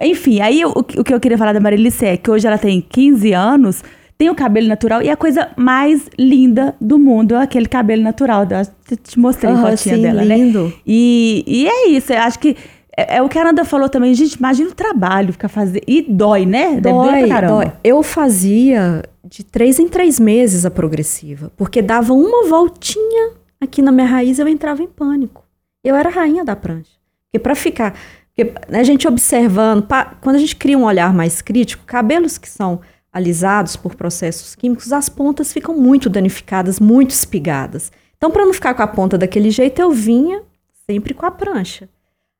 enfim, 0.00 0.40
aí 0.40 0.64
o, 0.64 0.70
o 0.70 1.04
que 1.04 1.14
eu 1.14 1.20
queria 1.20 1.38
falar 1.38 1.52
da 1.52 1.60
Marilice 1.60 2.04
é 2.04 2.16
que 2.16 2.30
hoje 2.30 2.46
ela 2.46 2.58
tem 2.58 2.80
15 2.80 3.32
anos, 3.32 3.84
tem 4.16 4.30
o 4.30 4.34
cabelo 4.34 4.68
natural 4.68 5.02
e 5.02 5.10
a 5.10 5.16
coisa 5.16 5.50
mais 5.56 6.08
linda 6.18 6.74
do 6.80 6.98
mundo 6.98 7.34
é 7.34 7.42
aquele 7.42 7.66
cabelo 7.66 8.02
natural. 8.02 8.46
Eu 8.90 8.96
te 8.96 9.18
mostrei 9.18 9.52
a 9.52 9.56
fotinha 9.56 9.96
sim, 9.96 10.02
dela, 10.02 10.22
lindo. 10.22 10.66
né? 10.66 10.72
E, 10.86 11.44
e 11.46 11.68
é 11.68 11.88
isso, 11.88 12.12
eu 12.12 12.20
acho 12.20 12.38
que 12.38 12.56
é, 12.96 13.16
é, 13.16 13.22
o 13.22 13.28
que 13.28 13.38
a 13.38 13.42
Ananda 13.42 13.64
falou 13.64 13.88
também. 13.88 14.14
Gente, 14.14 14.34
imagina 14.34 14.70
o 14.70 14.74
trabalho 14.74 15.32
ficar 15.32 15.48
fazendo. 15.48 15.82
E 15.86 16.02
dói, 16.02 16.44
né? 16.44 16.80
Deve 16.80 16.94
dói, 16.94 17.28
dói. 17.48 17.72
Eu 17.82 18.02
fazia 18.02 19.02
de 19.24 19.42
três 19.42 19.78
em 19.78 19.88
três 19.88 20.20
meses 20.20 20.66
a 20.66 20.70
progressiva, 20.70 21.50
porque 21.56 21.80
dava 21.80 22.12
uma 22.12 22.48
voltinha 22.48 23.30
aqui 23.60 23.80
na 23.80 23.92
minha 23.92 24.06
raiz 24.06 24.38
eu 24.38 24.48
entrava 24.48 24.82
em 24.82 24.86
pânico. 24.86 25.44
Eu 25.82 25.96
era 25.96 26.10
rainha 26.10 26.44
da 26.44 26.54
prancha. 26.54 26.90
Porque 27.26 27.42
para 27.42 27.54
ficar 27.54 27.94
porque 28.34 28.54
a 28.74 28.82
gente 28.82 29.06
observando, 29.06 29.86
quando 30.20 30.36
a 30.36 30.38
gente 30.38 30.56
cria 30.56 30.78
um 30.78 30.84
olhar 30.84 31.12
mais 31.12 31.42
crítico, 31.42 31.84
cabelos 31.84 32.38
que 32.38 32.48
são 32.48 32.80
alisados 33.12 33.76
por 33.76 33.94
processos 33.94 34.54
químicos, 34.54 34.90
as 34.90 35.08
pontas 35.08 35.52
ficam 35.52 35.76
muito 35.76 36.08
danificadas, 36.08 36.80
muito 36.80 37.10
espigadas. 37.10 37.92
Então, 38.16 38.30
para 38.30 38.46
não 38.46 38.54
ficar 38.54 38.72
com 38.72 38.82
a 38.82 38.86
ponta 38.86 39.18
daquele 39.18 39.50
jeito, 39.50 39.82
eu 39.82 39.90
vinha 39.90 40.42
sempre 40.86 41.12
com 41.12 41.26
a 41.26 41.30
prancha. 41.30 41.88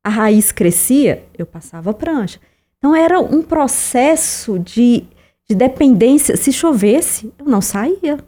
A 0.03 0.09
raiz 0.09 0.51
crescia, 0.51 1.25
eu 1.37 1.45
passava 1.45 1.91
a 1.91 1.95
prancha. 1.95 2.41
Então, 2.79 2.97
era 2.97 3.21
um 3.21 3.43
processo 3.43 4.59
de, 4.59 5.05
de 5.49 5.55
dependência. 5.55 6.37
Se 6.39 6.53
chovesse, 6.53 7.33
eu 7.39 7.45
não 7.45 7.61
saía. 7.61 8.19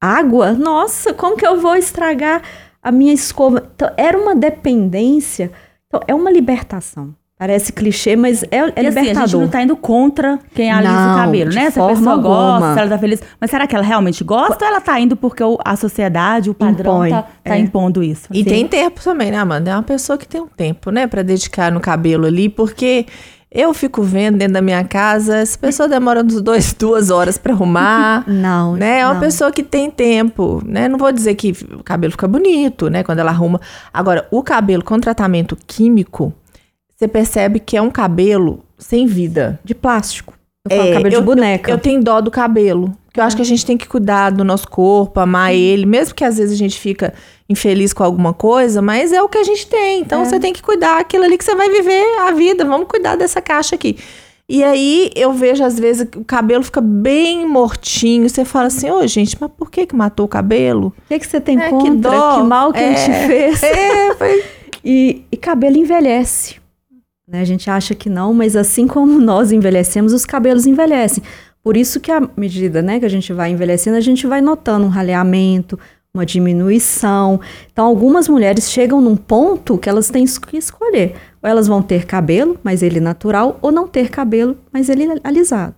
Água, 0.00 0.52
nossa, 0.52 1.12
como 1.12 1.36
que 1.36 1.46
eu 1.46 1.60
vou 1.60 1.76
estragar 1.76 2.42
a 2.82 2.90
minha 2.90 3.12
escova? 3.12 3.70
Então, 3.74 3.92
era 3.96 4.18
uma 4.18 4.34
dependência. 4.34 5.52
Então, 5.90 6.00
é 6.06 6.14
uma 6.14 6.30
libertação. 6.30 7.12
Parece 7.36 7.72
clichê, 7.72 8.16
mas 8.16 8.42
é, 8.44 8.46
é 8.50 8.58
e 8.58 8.82
libertador. 8.82 8.88
Assim, 8.88 9.10
a 9.10 9.26
gente 9.26 9.36
não 9.40 9.48
tá 9.48 9.62
indo 9.62 9.74
contra 9.74 10.38
quem 10.54 10.70
alisa 10.70 10.92
Não, 10.92 11.12
o 11.14 11.16
cabelo, 11.16 11.50
né? 11.54 11.70
Se 11.70 11.80
a 11.80 11.86
pessoa 11.86 12.16
gosta, 12.18 12.54
alguma. 12.54 12.74
se 12.74 12.80
ela 12.80 12.90
tá 12.90 12.98
feliz. 12.98 13.22
Mas 13.40 13.50
será 13.50 13.66
que 13.66 13.74
ela 13.74 13.84
realmente 13.84 14.22
gosta 14.22 14.62
ou 14.62 14.70
ela 14.70 14.80
tá 14.80 15.00
indo 15.00 15.16
porque 15.16 15.42
o- 15.42 15.58
a 15.64 15.74
sociedade, 15.74 16.50
o 16.50 16.54
padrão 16.54 16.96
Impõe, 16.98 17.10
tá, 17.10 17.22
tá 17.42 17.56
é. 17.56 17.58
impondo 17.58 18.02
isso? 18.02 18.28
E 18.30 18.38
Sim. 18.40 18.44
tem 18.44 18.68
tempo 18.68 19.02
também, 19.02 19.30
né, 19.30 19.38
Amanda? 19.38 19.70
É 19.70 19.74
uma 19.74 19.82
pessoa 19.82 20.18
que 20.18 20.28
tem 20.28 20.38
um 20.40 20.46
tempo, 20.46 20.90
né, 20.90 21.06
pra 21.06 21.22
dedicar 21.22 21.72
no 21.72 21.80
cabelo 21.80 22.26
ali, 22.26 22.50
porque 22.50 23.06
eu 23.52 23.74
fico 23.74 24.02
vendo 24.02 24.38
dentro 24.38 24.54
da 24.54 24.62
minha 24.62 24.84
casa, 24.84 25.38
essa 25.38 25.58
pessoa 25.58 25.88
demora 25.88 26.22
uns 26.24 26.40
dois, 26.40 26.72
duas 26.78 27.10
horas 27.10 27.36
pra 27.36 27.52
arrumar. 27.52 28.24
Não, 28.28 28.76
né? 28.76 29.00
É 29.00 29.04
uma 29.04 29.14
não. 29.14 29.20
pessoa 29.20 29.50
que 29.50 29.62
tem 29.62 29.90
tempo, 29.90 30.62
né? 30.64 30.88
Não 30.88 30.98
vou 30.98 31.10
dizer 31.12 31.34
que 31.34 31.50
o 31.74 31.82
cabelo 31.82 32.12
fica 32.12 32.28
bonito, 32.28 32.88
né? 32.88 33.02
Quando 33.02 33.18
ela 33.18 33.30
arruma. 33.30 33.60
Agora, 33.92 34.26
o 34.30 34.42
cabelo 34.42 34.84
com 34.84 34.98
tratamento 35.00 35.56
químico, 35.66 36.32
você 36.96 37.08
percebe 37.08 37.58
que 37.58 37.76
é 37.76 37.82
um 37.82 37.90
cabelo 37.90 38.62
sem 38.78 39.06
vida. 39.06 39.58
de 39.64 39.74
plástico. 39.74 40.34
Eu 40.70 40.76
falo 40.76 40.88
É, 40.90 40.92
cabelo 40.92 41.14
eu- 41.14 41.20
de 41.20 41.26
boneca. 41.26 41.70
Eu 41.70 41.78
tenho 41.78 42.02
dó 42.02 42.20
do 42.20 42.30
cabelo. 42.30 42.94
Porque 43.10 43.18
eu 43.18 43.24
acho 43.24 43.34
que 43.34 43.42
a 43.42 43.44
gente 43.44 43.66
tem 43.66 43.76
que 43.76 43.88
cuidar 43.88 44.30
do 44.30 44.44
nosso 44.44 44.68
corpo, 44.68 45.18
amar 45.18 45.52
ele, 45.52 45.84
mesmo 45.84 46.14
que 46.14 46.22
às 46.22 46.38
vezes 46.38 46.54
a 46.54 46.56
gente 46.56 46.78
fica 46.78 47.12
infeliz 47.48 47.92
com 47.92 48.04
alguma 48.04 48.32
coisa, 48.32 48.80
mas 48.80 49.12
é 49.12 49.20
o 49.20 49.28
que 49.28 49.36
a 49.36 49.42
gente 49.42 49.66
tem. 49.66 50.00
Então 50.00 50.22
É. 50.22 50.24
você 50.24 50.38
tem 50.38 50.52
que 50.52 50.62
cuidar 50.62 51.00
aquilo 51.00 51.24
ali 51.24 51.36
que 51.36 51.44
você 51.44 51.56
vai 51.56 51.68
viver 51.68 52.04
a 52.20 52.30
vida. 52.30 52.64
Vamos 52.64 52.86
cuidar 52.86 53.16
dessa 53.16 53.42
caixa 53.42 53.74
aqui. 53.74 53.98
E 54.48 54.62
aí 54.62 55.10
eu 55.16 55.32
vejo 55.32 55.64
às 55.64 55.76
vezes 55.76 56.08
que 56.08 56.18
o 56.18 56.24
cabelo 56.24 56.62
fica 56.62 56.80
bem 56.80 57.44
mortinho. 57.48 58.28
Você 58.28 58.44
fala 58.44 58.66
assim, 58.68 58.88
ô 58.90 59.04
gente, 59.08 59.36
mas 59.40 59.50
por 59.56 59.70
que 59.72 59.86
que 59.86 59.96
matou 59.96 60.26
o 60.26 60.28
cabelo? 60.28 60.88
O 60.96 61.08
que, 61.08 61.18
que 61.18 61.26
você 61.26 61.40
tem 61.40 61.58
É, 61.60 61.64
que 61.64 61.70
contra? 61.70 62.10
dó. 62.12 62.36
Que, 62.36 62.42
mal 62.46 62.72
que 62.72 62.78
É. 62.78 62.86
ele 62.86 62.94
te 62.94 63.26
fez. 63.26 63.62
É, 63.66 64.14
foi... 64.14 64.44
E, 64.84 65.24
e 65.32 65.36
cabelo 65.36 65.76
envelhece. 65.76 66.56
Né? 67.28 67.40
A 67.40 67.44
gente 67.44 67.68
acha 67.68 67.94
que 67.94 68.08
não, 68.08 68.32
mas 68.32 68.54
assim 68.56 68.86
como 68.86 69.20
nós 69.20 69.50
envelhecemos, 69.52 70.12
os 70.12 70.24
cabelos 70.24 70.64
envelhecem. 70.66 71.22
Por 71.62 71.76
isso 71.76 72.00
que 72.00 72.10
à 72.10 72.26
medida 72.36 72.80
né, 72.80 72.98
que 72.98 73.06
a 73.06 73.10
gente 73.10 73.32
vai 73.32 73.50
envelhecendo, 73.50 73.96
a 73.96 74.00
gente 74.00 74.26
vai 74.26 74.40
notando 74.40 74.86
um 74.86 74.88
raleamento, 74.88 75.78
uma 76.12 76.26
diminuição. 76.26 77.40
Então, 77.72 77.86
algumas 77.86 78.28
mulheres 78.28 78.70
chegam 78.70 79.00
num 79.00 79.16
ponto 79.16 79.78
que 79.78 79.88
elas 79.88 80.10
têm 80.10 80.24
que 80.24 80.56
escolher. 80.56 81.14
Ou 81.42 81.48
elas 81.48 81.66
vão 81.66 81.82
ter 81.82 82.06
cabelo, 82.06 82.58
mas 82.62 82.82
ele 82.82 83.00
natural, 83.00 83.58
ou 83.62 83.70
não 83.70 83.86
ter 83.86 84.10
cabelo, 84.10 84.56
mas 84.72 84.88
ele 84.88 85.06
alisado. 85.22 85.76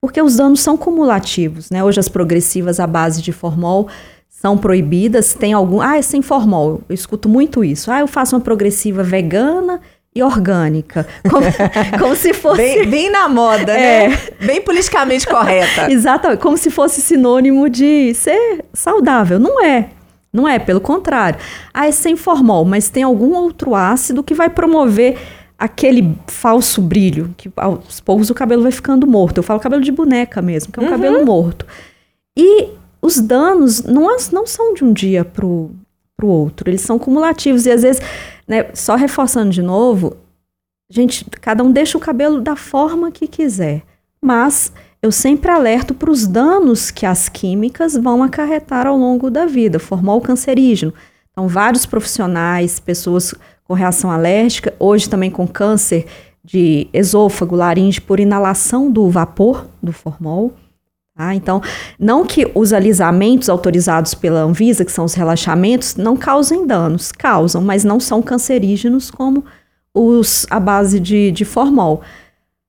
Porque 0.00 0.20
os 0.20 0.36
danos 0.36 0.60
são 0.60 0.76
cumulativos, 0.76 1.70
né? 1.70 1.82
Hoje 1.82 1.98
as 1.98 2.08
progressivas 2.08 2.78
à 2.78 2.86
base 2.86 3.22
de 3.22 3.32
formol 3.32 3.88
são 4.28 4.56
proibidas, 4.56 5.32
tem 5.34 5.52
algum, 5.52 5.80
ah, 5.80 5.96
é 5.96 6.02
sem 6.02 6.20
formol. 6.20 6.82
Eu 6.88 6.94
escuto 6.94 7.28
muito 7.28 7.64
isso. 7.64 7.90
Ah, 7.90 8.00
eu 8.00 8.06
faço 8.06 8.36
uma 8.36 8.42
progressiva 8.42 9.02
vegana 9.02 9.80
e 10.16 10.22
orgânica, 10.22 11.06
como, 11.28 11.44
como 12.00 12.16
se 12.16 12.32
fosse 12.32 12.56
Bem, 12.62 12.86
bem 12.88 13.10
na 13.10 13.28
moda, 13.28 13.72
É. 13.72 14.08
né? 14.08 14.18
Bem 14.40 14.62
politicamente 14.62 15.26
correta. 15.26 15.90
Exatamente, 15.92 16.40
como 16.40 16.56
se 16.56 16.70
fosse 16.70 17.02
sinônimo 17.02 17.68
de 17.68 18.14
ser 18.14 18.64
saudável. 18.72 19.38
Não 19.38 19.62
é. 19.62 19.90
Não 20.32 20.48
é, 20.48 20.58
pelo 20.58 20.80
contrário. 20.80 21.38
Ah, 21.72 21.86
é 21.86 21.92
sem 21.92 22.16
formol, 22.16 22.64
mas 22.64 22.88
tem 22.88 23.02
algum 23.02 23.34
outro 23.34 23.74
ácido 23.74 24.22
que 24.22 24.34
vai 24.34 24.48
promover 24.48 25.18
aquele 25.58 26.16
falso 26.26 26.80
brilho, 26.80 27.34
que 27.36 27.50
aos 27.56 28.00
poucos 28.00 28.30
o 28.30 28.34
cabelo 28.34 28.62
vai 28.62 28.72
ficando 28.72 29.06
morto. 29.06 29.38
Eu 29.38 29.42
falo 29.42 29.60
cabelo 29.60 29.82
de 29.82 29.92
boneca 29.92 30.40
mesmo, 30.40 30.72
que 30.72 30.80
é 30.80 30.82
um 30.82 30.88
cabelo 30.90 31.24
morto. 31.26 31.66
E 32.36 32.68
os 33.02 33.18
danos 33.20 33.82
não, 33.82 34.14
não 34.32 34.46
são 34.46 34.72
de 34.74 34.82
um 34.84 34.92
dia 34.92 35.24
pro, 35.24 35.70
pro 36.16 36.26
outro, 36.26 36.68
eles 36.68 36.80
são 36.80 36.98
cumulativos. 36.98 37.64
E 37.66 37.70
às 37.70 37.82
vezes, 37.82 38.02
né, 38.46 38.66
só 38.74 38.94
reforçando 38.94 39.50
de 39.50 39.62
novo, 39.62 40.16
gente, 40.90 41.24
cada 41.40 41.62
um 41.62 41.72
deixa 41.72 41.98
o 41.98 42.00
cabelo 42.00 42.40
da 42.40 42.56
forma 42.56 43.10
que 43.10 43.26
quiser. 43.26 43.82
Mas 44.22 44.72
eu 45.02 45.12
sempre 45.12 45.50
alerto 45.50 45.94
para 45.94 46.10
os 46.10 46.26
danos 46.26 46.90
que 46.90 47.06
as 47.06 47.28
químicas 47.28 47.94
vão 47.94 48.22
acarretar 48.22 48.86
ao 48.86 48.96
longo 48.96 49.30
da 49.30 49.46
vida, 49.46 49.78
formol 49.78 50.20
cancerígeno. 50.20 50.92
Então, 51.30 51.46
vários 51.46 51.84
profissionais, 51.84 52.80
pessoas 52.80 53.34
com 53.64 53.74
reação 53.74 54.10
alérgica, 54.10 54.74
hoje 54.78 55.08
também 55.08 55.30
com 55.30 55.46
câncer 55.46 56.06
de 56.42 56.88
esôfago, 56.92 57.56
laringe, 57.56 58.00
por 58.00 58.20
inalação 58.20 58.90
do 58.90 59.10
vapor 59.10 59.66
do 59.82 59.92
formol. 59.92 60.54
Tá? 61.16 61.34
Então, 61.34 61.62
não 61.98 62.26
que 62.26 62.50
os 62.54 62.74
alisamentos 62.74 63.48
autorizados 63.48 64.12
pela 64.12 64.42
Anvisa, 64.42 64.84
que 64.84 64.92
são 64.92 65.06
os 65.06 65.14
relaxamentos, 65.14 65.96
não 65.96 66.14
causem 66.14 66.66
danos. 66.66 67.10
Causam, 67.10 67.62
mas 67.62 67.84
não 67.84 67.98
são 67.98 68.20
cancerígenos 68.20 69.10
como 69.10 69.42
os 69.94 70.46
à 70.50 70.60
base 70.60 71.00
de, 71.00 71.30
de 71.30 71.42
formol. 71.46 72.02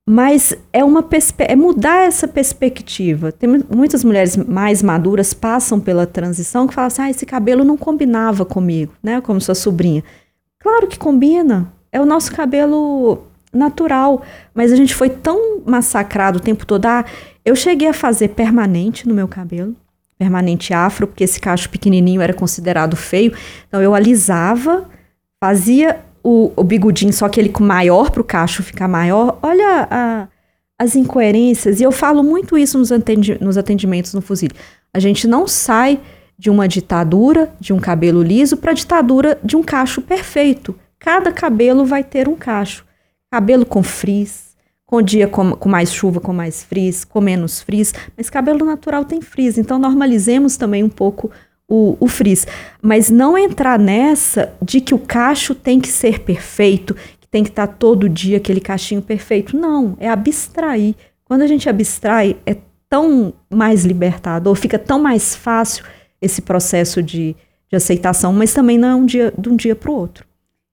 Mas 0.10 0.56
é 0.72 0.82
uma 0.82 1.06
é 1.40 1.56
mudar 1.58 2.06
essa 2.08 2.26
perspectiva. 2.26 3.34
Tem 3.34 3.50
mu- 3.50 3.66
muitas 3.76 4.06
mulheres 4.06 4.38
mais 4.38 4.82
maduras 4.82 5.34
passam 5.34 5.78
pela 5.82 6.08
transição 6.08 6.66
que 6.66 6.74
falam 6.74 6.88
assim: 6.88 7.02
ah, 7.02 7.10
esse 7.10 7.26
cabelo 7.26 7.66
não 7.66 7.76
combinava 7.76 8.46
comigo, 8.46 8.94
né? 9.04 9.20
Como 9.20 9.42
sua 9.42 9.56
sobrinha. 9.56 10.02
Claro 10.60 10.88
que 10.88 10.98
combina. 10.98 11.74
É 11.92 12.00
o 12.00 12.06
nosso 12.06 12.32
cabelo 12.32 13.24
natural. 13.54 14.22
Mas 14.54 14.72
a 14.72 14.76
gente 14.76 14.94
foi 14.96 15.10
tão 15.10 15.62
massacrado 15.66 16.38
o 16.40 16.42
tempo 16.42 16.66
todo. 16.66 16.86
Ah, 16.86 17.06
eu 17.46 17.56
cheguei 17.56 17.88
a 17.88 17.94
fazer 17.94 18.30
permanente 18.30 19.08
no 19.08 19.14
meu 19.14 19.28
cabelo. 19.28 19.76
Permanente 20.18 20.74
afro, 20.74 21.06
porque 21.08 21.24
esse 21.24 21.40
cacho 21.40 21.70
pequenininho 21.70 22.22
era 22.22 22.34
considerado 22.34 22.96
feio. 22.96 23.34
Então 23.68 23.82
eu 23.82 23.94
alisava, 23.94 24.90
fazia 25.40 26.00
o, 26.24 26.52
o 26.56 26.64
bigodinho, 26.64 27.14
só 27.14 27.30
que 27.30 27.40
ele 27.40 27.54
maior 27.60 28.10
para 28.10 28.22
o 28.22 28.24
cacho 28.24 28.64
ficar 28.64 28.88
maior. 28.88 29.38
Olha 29.42 29.88
a- 29.90 30.28
as 30.80 30.96
incoerências. 30.96 31.80
E 31.80 31.84
eu 31.84 31.92
falo 31.92 32.24
muito 32.24 32.58
isso 32.58 32.78
nos, 32.78 32.92
atendi- 32.92 33.38
nos 33.42 33.58
atendimentos 33.58 34.14
no 34.14 34.22
Fuzil. 34.22 34.50
A 34.94 35.00
gente 35.00 35.28
não 35.28 35.48
sai 35.48 36.00
de 36.38 36.50
uma 36.50 36.68
ditadura 36.68 37.52
de 37.60 37.74
um 37.74 37.80
cabelo 37.80 38.22
liso 38.22 38.58
para 38.58 38.72
a 38.72 38.76
ditadura 38.76 39.40
de 39.44 39.56
um 39.56 39.64
cacho 39.64 40.02
perfeito. 40.02 40.76
Cada 41.00 41.32
cabelo 41.32 41.84
vai 41.86 42.04
ter 42.04 42.28
um 42.28 42.36
cacho. 42.36 42.86
Cabelo 43.32 43.66
com 43.66 43.84
frizz, 43.84 44.56
com 44.86 45.02
dia 45.02 45.28
com, 45.28 45.52
com 45.52 45.68
mais 45.68 45.94
chuva, 45.94 46.22
com 46.22 46.32
mais 46.32 46.64
frizz, 46.64 47.04
com 47.04 47.20
menos 47.20 47.62
frizz, 47.62 47.94
mas 48.16 48.30
cabelo 48.30 48.66
natural 48.66 49.04
tem 49.04 49.22
frizz, 49.22 49.58
então 49.58 49.78
normalizemos 49.78 50.56
também 50.56 50.82
um 50.84 50.90
pouco 50.90 51.30
o, 51.68 51.98
o 52.00 52.08
frizz. 52.08 52.48
Mas 52.82 53.10
não 53.10 53.38
entrar 53.38 53.78
nessa 53.78 54.54
de 54.62 54.80
que 54.80 54.96
o 54.96 55.00
cacho 55.00 55.54
tem 55.54 55.82
que 55.82 55.90
ser 55.90 56.22
perfeito, 56.22 56.96
que 57.20 57.28
tem 57.28 57.44
que 57.44 57.50
estar 57.50 57.68
todo 57.68 58.08
dia 58.08 58.38
aquele 58.38 58.62
cachinho 58.62 59.02
perfeito. 59.02 59.58
Não, 59.58 59.98
é 60.00 60.10
abstrair. 60.10 60.96
Quando 61.26 61.42
a 61.42 61.48
gente 61.48 61.70
abstrai, 61.70 62.38
é 62.46 62.56
tão 62.90 63.34
mais 63.50 63.84
libertador, 63.84 64.56
fica 64.56 64.80
tão 64.80 65.00
mais 65.00 65.36
fácil 65.36 65.84
esse 66.22 66.42
processo 66.42 67.04
de, 67.04 67.36
de 67.70 67.76
aceitação, 67.76 68.32
mas 68.32 68.54
também 68.54 68.78
não 68.78 68.88
é 68.88 68.96
um 68.96 69.06
dia, 69.06 69.34
de 69.38 69.50
um 69.50 69.56
dia 69.58 69.76
para 69.76 69.92
o 69.92 69.96
outro. 69.96 70.27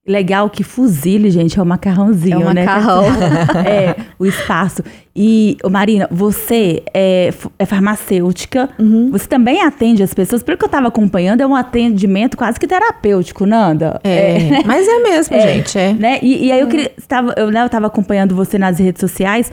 Legal 0.07 0.51
que 0.51 0.63
fuzile, 0.63 1.31
gente, 1.31 1.57
é 1.57 1.63
o 1.63 1.65
macarrãozinho, 1.65 2.43
É 2.43 2.45
o 2.45 2.53
né? 2.53 2.63
macarrão. 2.63 3.03
é, 3.65 3.95
o 4.19 4.25
espaço. 4.25 4.83
E, 5.15 5.57
Marina, 5.67 6.07
você 6.11 6.83
é, 6.93 7.33
é 7.57 7.65
farmacêutica, 7.65 8.69
Uhum. 8.77 9.09
você 9.09 9.27
também 9.27 9.63
atende 9.63 10.03
as 10.03 10.13
pessoas, 10.13 10.43
pelo 10.43 10.59
que 10.59 10.65
eu 10.65 10.69
tava 10.69 10.87
acompanhando, 10.89 11.41
é 11.41 11.47
um 11.47 11.55
atendimento 11.55 12.37
quase 12.37 12.59
que 12.59 12.67
terapêutico, 12.67 13.47
Nanda. 13.47 13.99
É, 14.03 14.61
mas 14.63 14.87
é 14.87 14.99
mesmo, 14.99 15.35
gente. 15.41 15.75
É. 15.77 15.93
né? 15.93 16.19
E, 16.21 16.45
e 16.47 16.51
aí 16.51 16.59
eu 16.59 16.67
queria. 16.67 16.91
Tava, 17.07 17.33
eu, 17.35 17.49
né, 17.49 17.63
eu 17.63 17.69
tava 17.69 17.87
acompanhando 17.87 18.35
você 18.35 18.59
nas 18.59 18.77
redes 18.77 18.99
sociais 18.99 19.51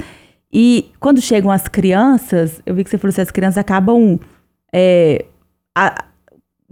e 0.53 0.91
quando 1.01 1.19
chegam 1.23 1.51
as 1.51 1.67
crianças, 1.67 2.61
eu 2.67 2.75
vi 2.75 2.85
que 2.85 2.91
você 2.91 2.99
falou 2.99 3.15
que 3.15 3.21
as 3.23 3.31
crianças 3.31 3.57
acabam 3.57 4.21
é, 4.71 5.25
a- 5.75 6.05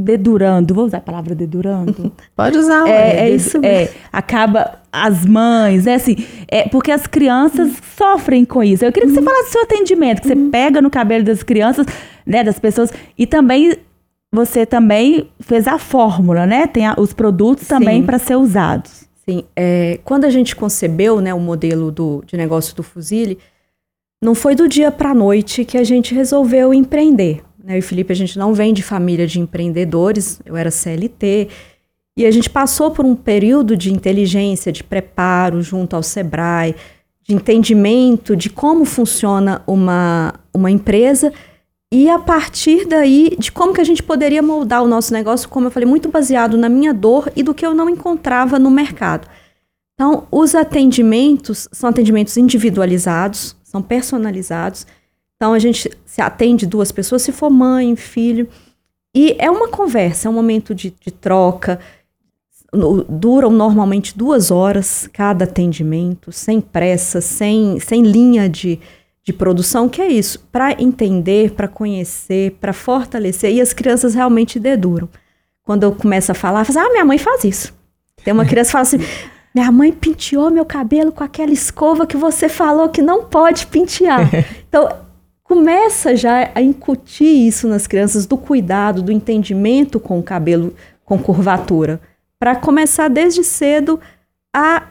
dedurando, 0.00 0.74
vou 0.74 0.84
usar 0.86 0.98
a 0.98 1.00
palavra 1.00 1.34
dedurando. 1.34 2.10
Pode 2.36 2.58
usar. 2.58 2.88
É, 2.88 3.28
é 3.28 3.30
isso. 3.30 3.58
É, 3.64 3.90
acaba 4.12 4.80
as 4.92 5.24
mães, 5.24 5.84
né? 5.84 5.94
Assim, 5.94 6.16
é, 6.48 6.68
porque 6.68 6.90
as 6.90 7.06
crianças 7.06 7.72
sofrem 7.96 8.44
com 8.44 8.62
isso. 8.62 8.84
Eu 8.84 8.92
queria 8.92 9.08
que 9.08 9.14
você 9.14 9.22
falasse 9.22 9.44
do 9.48 9.52
seu 9.52 9.62
atendimento, 9.62 10.22
que 10.22 10.28
você 10.28 10.36
pega 10.36 10.80
no 10.82 10.90
cabelo 10.90 11.24
das 11.24 11.42
crianças, 11.42 11.86
né? 12.26 12.42
Das 12.42 12.58
pessoas. 12.58 12.92
E 13.16 13.26
também 13.26 13.74
você 14.32 14.64
também 14.64 15.28
fez 15.40 15.66
a 15.66 15.78
fórmula, 15.78 16.46
né? 16.46 16.66
Tem 16.66 16.86
a- 16.86 16.94
os 16.98 17.12
produtos 17.12 17.66
também 17.66 18.02
para 18.04 18.18
ser 18.18 18.36
usados. 18.36 19.04
Sim, 19.28 19.44
é, 19.54 20.00
quando 20.04 20.24
a 20.24 20.30
gente 20.30 20.56
concebeu 20.56 21.20
né, 21.20 21.32
o 21.34 21.38
modelo 21.38 21.90
do, 21.92 22.22
de 22.26 22.36
negócio 22.36 22.74
do 22.74 22.82
Fusile, 22.82 23.38
não 24.22 24.34
foi 24.34 24.54
do 24.54 24.66
dia 24.68 24.90
para 24.90 25.10
a 25.10 25.14
noite 25.14 25.64
que 25.64 25.78
a 25.78 25.84
gente 25.84 26.14
resolveu 26.14 26.74
empreender. 26.74 27.42
Né? 27.70 27.76
Eu 27.76 27.78
e 27.78 27.83
Felipe, 27.83 28.12
a 28.12 28.16
gente 28.16 28.37
não 28.37 28.52
vem 28.52 28.74
de 28.74 28.83
família 28.83 29.26
de 29.26 29.38
empreendedores, 29.38 30.40
eu 30.44 30.56
era 30.56 30.70
CLT, 30.70 31.48
e 32.16 32.26
a 32.26 32.30
gente 32.30 32.50
passou 32.50 32.90
por 32.90 33.06
um 33.06 33.14
período 33.14 33.76
de 33.76 33.92
inteligência, 33.92 34.72
de 34.72 34.83
preparo 34.83 35.62
junto 35.62 35.94
ao 35.94 36.02
Sebrae, 36.02 36.74
de 37.22 37.35
entendimento 37.35 38.35
de 38.35 38.50
como 38.50 38.85
funciona 38.85 39.62
uma, 39.66 40.35
uma 40.52 40.70
empresa 40.70 41.33
e 41.92 42.09
a 42.09 42.18
partir 42.18 42.87
daí 42.87 43.37
de 43.38 43.52
como 43.52 43.72
que 43.72 43.80
a 43.80 43.85
gente 43.85 44.02
poderia 44.02 44.42
moldar 44.42 44.83
o 44.83 44.88
nosso 44.88 45.12
negócio, 45.12 45.48
como 45.48 45.68
eu 45.68 45.70
falei, 45.70 45.88
muito 45.88 46.09
baseado 46.09 46.59
na 46.59 46.68
minha 46.68 46.92
dor 46.92 47.33
e 47.37 47.42
do 47.42 47.54
que 47.54 47.64
eu 47.64 47.74
não 47.74 47.88
encontrava 47.88 48.59
no 48.59 48.70
mercado. 48.70 49.28
Então, 49.94 50.26
os 50.30 50.54
atendimentos 50.54 51.68
são 51.72 51.90
atendimentos 51.90 52.37
individualizados, 52.37 53.56
são 53.62 53.83
personalizados. 53.83 54.87
Então, 55.40 55.55
a 55.55 55.59
gente 55.59 55.90
se 56.05 56.20
atende 56.20 56.66
duas 56.66 56.92
pessoas, 56.92 57.22
se 57.22 57.33
for 57.33 57.48
mãe, 57.48 57.96
filho. 57.96 58.46
E 59.16 59.35
é 59.38 59.50
uma 59.50 59.68
conversa, 59.68 60.29
é 60.29 60.31
um 60.31 60.35
momento 60.35 60.74
de, 60.74 60.90
de 60.90 61.11
troca. 61.11 61.81
Duram 63.09 63.48
normalmente 63.48 64.18
duas 64.18 64.50
horas 64.50 65.09
cada 65.11 65.44
atendimento, 65.44 66.31
sem 66.31 66.61
pressa, 66.61 67.22
sem, 67.22 67.81
sem 67.81 68.03
linha 68.03 68.50
de, 68.50 68.79
de 69.24 69.33
produção, 69.33 69.88
que 69.88 70.03
é 70.03 70.09
isso, 70.09 70.46
para 70.53 70.72
entender, 70.72 71.53
para 71.53 71.66
conhecer, 71.66 72.59
para 72.61 72.74
fortalecer. 72.74 73.50
E 73.50 73.62
as 73.62 73.72
crianças 73.72 74.12
realmente 74.12 74.61
deduram. 74.61 75.09
Quando 75.62 75.85
eu 75.85 75.92
começo 75.92 76.33
a 76.33 76.35
falar, 76.35 76.66
falo, 76.66 76.81
assim, 76.81 76.87
ah, 76.87 76.92
minha 76.92 77.05
mãe 77.07 77.16
faz 77.16 77.44
isso. 77.44 77.72
Tem 78.22 78.35
uma 78.35 78.44
criança 78.44 78.68
que 78.68 78.72
fala 78.72 78.83
assim, 78.83 78.98
minha 79.55 79.72
mãe 79.72 79.90
penteou 79.90 80.50
meu 80.50 80.66
cabelo 80.66 81.11
com 81.11 81.24
aquela 81.24 81.50
escova 81.50 82.07
que 82.07 82.18
você 82.18 82.46
falou 82.46 82.90
que 82.90 83.00
não 83.00 83.24
pode 83.24 83.66
pentear. 83.68 84.29
Então, 84.70 85.10
começa 85.50 86.14
já 86.14 86.48
a 86.54 86.62
incutir 86.62 87.26
isso 87.48 87.66
nas 87.66 87.84
crianças 87.84 88.24
do 88.24 88.38
cuidado, 88.38 89.02
do 89.02 89.10
entendimento 89.10 89.98
com 89.98 90.16
o 90.16 90.22
cabelo 90.22 90.72
com 91.04 91.18
curvatura, 91.18 92.00
para 92.38 92.54
começar 92.54 93.08
desde 93.08 93.42
cedo 93.42 93.98
a 94.54 94.86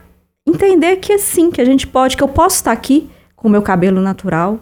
entender 0.46 0.96
que 0.96 1.14
é 1.14 1.18
sim, 1.18 1.50
que 1.50 1.62
a 1.62 1.64
gente 1.64 1.86
pode, 1.86 2.14
que 2.14 2.22
eu 2.22 2.28
posso 2.28 2.56
estar 2.56 2.72
aqui 2.72 3.10
com 3.34 3.48
o 3.48 3.50
meu 3.50 3.62
cabelo 3.62 4.02
natural, 4.02 4.60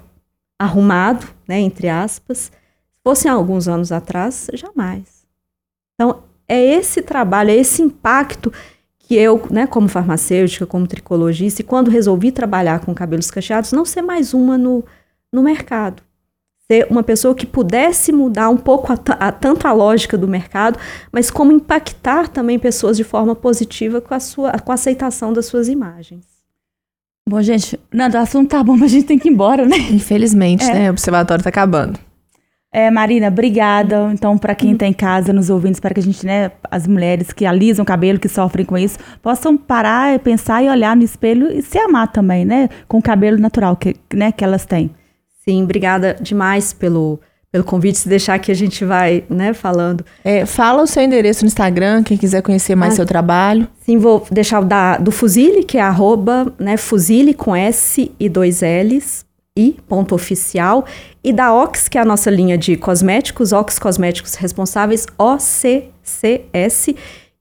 arrumado, 0.56 1.26
né, 1.48 1.58
entre 1.58 1.88
aspas. 1.88 2.52
Se 2.92 3.00
fossem 3.02 3.28
alguns 3.28 3.66
anos 3.66 3.90
atrás, 3.90 4.48
jamais. 4.54 5.26
Então, 5.94 6.22
é 6.46 6.64
esse 6.64 7.02
trabalho, 7.02 7.50
é 7.50 7.56
esse 7.56 7.82
impacto 7.82 8.52
que 9.00 9.16
eu, 9.16 9.44
né, 9.50 9.66
como 9.66 9.88
farmacêutica, 9.88 10.64
como 10.64 10.87
tricologista, 10.87 11.61
e 11.61 11.64
quando 11.64 11.90
resolvi 11.90 12.30
trabalhar 12.30 12.78
com 12.84 12.94
cabelos 12.94 13.32
cacheados, 13.32 13.72
não 13.72 13.84
ser 13.84 14.02
mais 14.02 14.32
uma 14.32 14.56
no, 14.56 14.84
no 15.32 15.42
mercado. 15.42 16.02
Ser 16.70 16.86
uma 16.90 17.02
pessoa 17.02 17.34
que 17.34 17.46
pudesse 17.46 18.12
mudar 18.12 18.50
um 18.50 18.56
pouco 18.56 18.92
a, 18.92 18.98
a, 19.18 19.32
tanto 19.32 19.66
a 19.66 19.72
lógica 19.72 20.18
do 20.18 20.28
mercado, 20.28 20.78
mas 21.10 21.30
como 21.30 21.50
impactar 21.50 22.28
também 22.28 22.58
pessoas 22.58 22.96
de 22.96 23.04
forma 23.04 23.34
positiva 23.34 24.00
com 24.00 24.14
a, 24.14 24.20
sua, 24.20 24.52
com 24.58 24.70
a 24.70 24.74
aceitação 24.74 25.32
das 25.32 25.46
suas 25.46 25.68
imagens. 25.68 26.26
Bom, 27.28 27.40
gente, 27.42 27.78
Nando, 27.92 28.16
o 28.16 28.20
assunto 28.20 28.50
tá 28.50 28.62
bom, 28.62 28.76
mas 28.76 28.90
a 28.90 28.94
gente 28.94 29.06
tem 29.06 29.18
que 29.18 29.28
ir 29.28 29.32
embora, 29.32 29.66
né? 29.66 29.76
Infelizmente, 29.90 30.64
é. 30.64 30.74
né? 30.74 30.88
O 30.88 30.92
observatório 30.92 31.42
tá 31.42 31.50
acabando. 31.50 31.98
É, 32.70 32.90
Marina, 32.90 33.28
obrigada. 33.28 34.10
Então, 34.12 34.36
para 34.36 34.54
quem 34.54 34.72
está 34.72 34.86
em 34.86 34.92
casa 34.92 35.32
nos 35.32 35.48
ouvindo, 35.48 35.74
espero 35.74 35.94
que 35.94 36.00
a 36.00 36.02
gente, 36.02 36.24
né, 36.24 36.50
as 36.70 36.86
mulheres 36.86 37.32
que 37.32 37.46
alisam 37.46 37.82
o 37.82 37.86
cabelo, 37.86 38.18
que 38.18 38.28
sofrem 38.28 38.64
com 38.64 38.76
isso, 38.76 38.98
possam 39.22 39.56
parar, 39.56 40.18
pensar 40.18 40.62
e 40.62 40.68
olhar 40.68 40.94
no 40.94 41.02
espelho 41.02 41.50
e 41.50 41.62
se 41.62 41.78
amar 41.78 42.08
também, 42.08 42.44
né, 42.44 42.68
com 42.86 42.98
o 42.98 43.02
cabelo 43.02 43.38
natural 43.38 43.74
que, 43.74 43.96
né, 44.12 44.32
que 44.32 44.44
elas 44.44 44.66
têm. 44.66 44.90
Sim, 45.48 45.62
obrigada 45.62 46.14
demais 46.20 46.74
pelo, 46.74 47.18
pelo 47.50 47.64
convite. 47.64 47.96
Se 47.96 48.06
deixar 48.06 48.38
que 48.38 48.52
a 48.52 48.54
gente 48.54 48.84
vai, 48.84 49.24
né, 49.30 49.54
falando. 49.54 50.04
É, 50.22 50.44
fala 50.44 50.82
o 50.82 50.87
seu 50.87 51.02
endereço 51.02 51.42
no 51.42 51.46
Instagram, 51.46 52.02
quem 52.02 52.18
quiser 52.18 52.42
conhecer 52.42 52.74
mais 52.74 52.92
ah, 52.92 52.96
seu 52.96 53.06
trabalho. 53.06 53.66
Sim, 53.80 53.96
vou 53.96 54.26
deixar 54.30 54.61
o 54.61 54.64
da, 54.66 54.98
do 54.98 55.11
Fuzile, 55.11 55.64
que 55.64 55.78
é 55.78 55.80
arroba, 55.80 56.52
né, 56.58 56.76
Fuzile 56.76 57.32
com 57.32 57.56
S 57.56 58.12
e 58.20 58.28
dois 58.28 58.61
L's, 58.61 59.24
I, 59.56 59.74
ponto 59.88 60.14
oficial, 60.14 60.84
e 61.24 61.32
da 61.32 61.54
Ox, 61.54 61.88
que 61.88 61.96
é 61.96 62.02
a 62.02 62.04
nossa 62.04 62.30
linha 62.30 62.58
de 62.58 62.76
cosméticos, 62.76 63.50
Ox 63.50 63.78
Cosméticos 63.78 64.34
Responsáveis, 64.34 65.06
OCCS, 65.16 66.94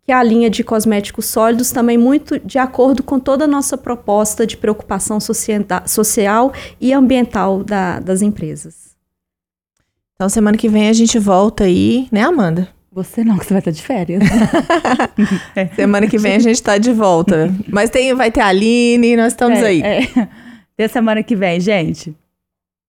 que 0.08 0.12
é 0.14 0.16
a 0.16 0.24
linha 0.24 0.50
de 0.50 0.64
cosméticos 0.64 1.26
sólidos, 1.26 1.70
também 1.70 1.98
muito 1.98 2.40
de 2.40 2.58
acordo 2.58 3.04
com 3.04 3.20
toda 3.20 3.44
a 3.44 3.48
nossa 3.48 3.78
proposta 3.78 4.48
de 4.48 4.56
preocupação 4.56 5.20
social 5.20 6.54
e 6.80 6.94
ambiental 6.94 7.62
da, 7.62 8.00
das 8.00 8.22
empresas. 8.22 8.96
Então, 10.16 10.30
semana 10.30 10.58
que 10.58 10.70
vem 10.70 10.88
a 10.88 10.94
gente 10.94 11.20
volta 11.20 11.66
aí, 11.66 12.08
né, 12.10 12.22
Amanda? 12.22 12.70
Você 12.90 13.22
não, 13.22 13.38
que 13.38 13.46
você 13.46 13.54
vai 13.54 13.60
estar 13.60 13.72
de 13.72 13.84
férias. 13.84 14.24
semana 15.76 16.08
que 16.08 16.18
vem 16.18 16.36
a 16.36 16.40
gente 16.40 16.56
está 16.56 16.78
de 16.78 16.94
volta. 16.94 17.54
Mas 17.68 17.90
tem, 17.90 18.14
vai 18.16 18.32
ter 18.32 18.40
a 18.40 18.48
Aline, 18.48 19.18
nós 19.18 19.34
estamos 19.34 19.60
é, 19.60 19.66
aí. 19.66 19.82
É. 19.82 20.08
Até 20.74 20.88
semana 20.88 21.22
que 21.22 21.36
vem, 21.36 21.60
gente. 21.60 22.16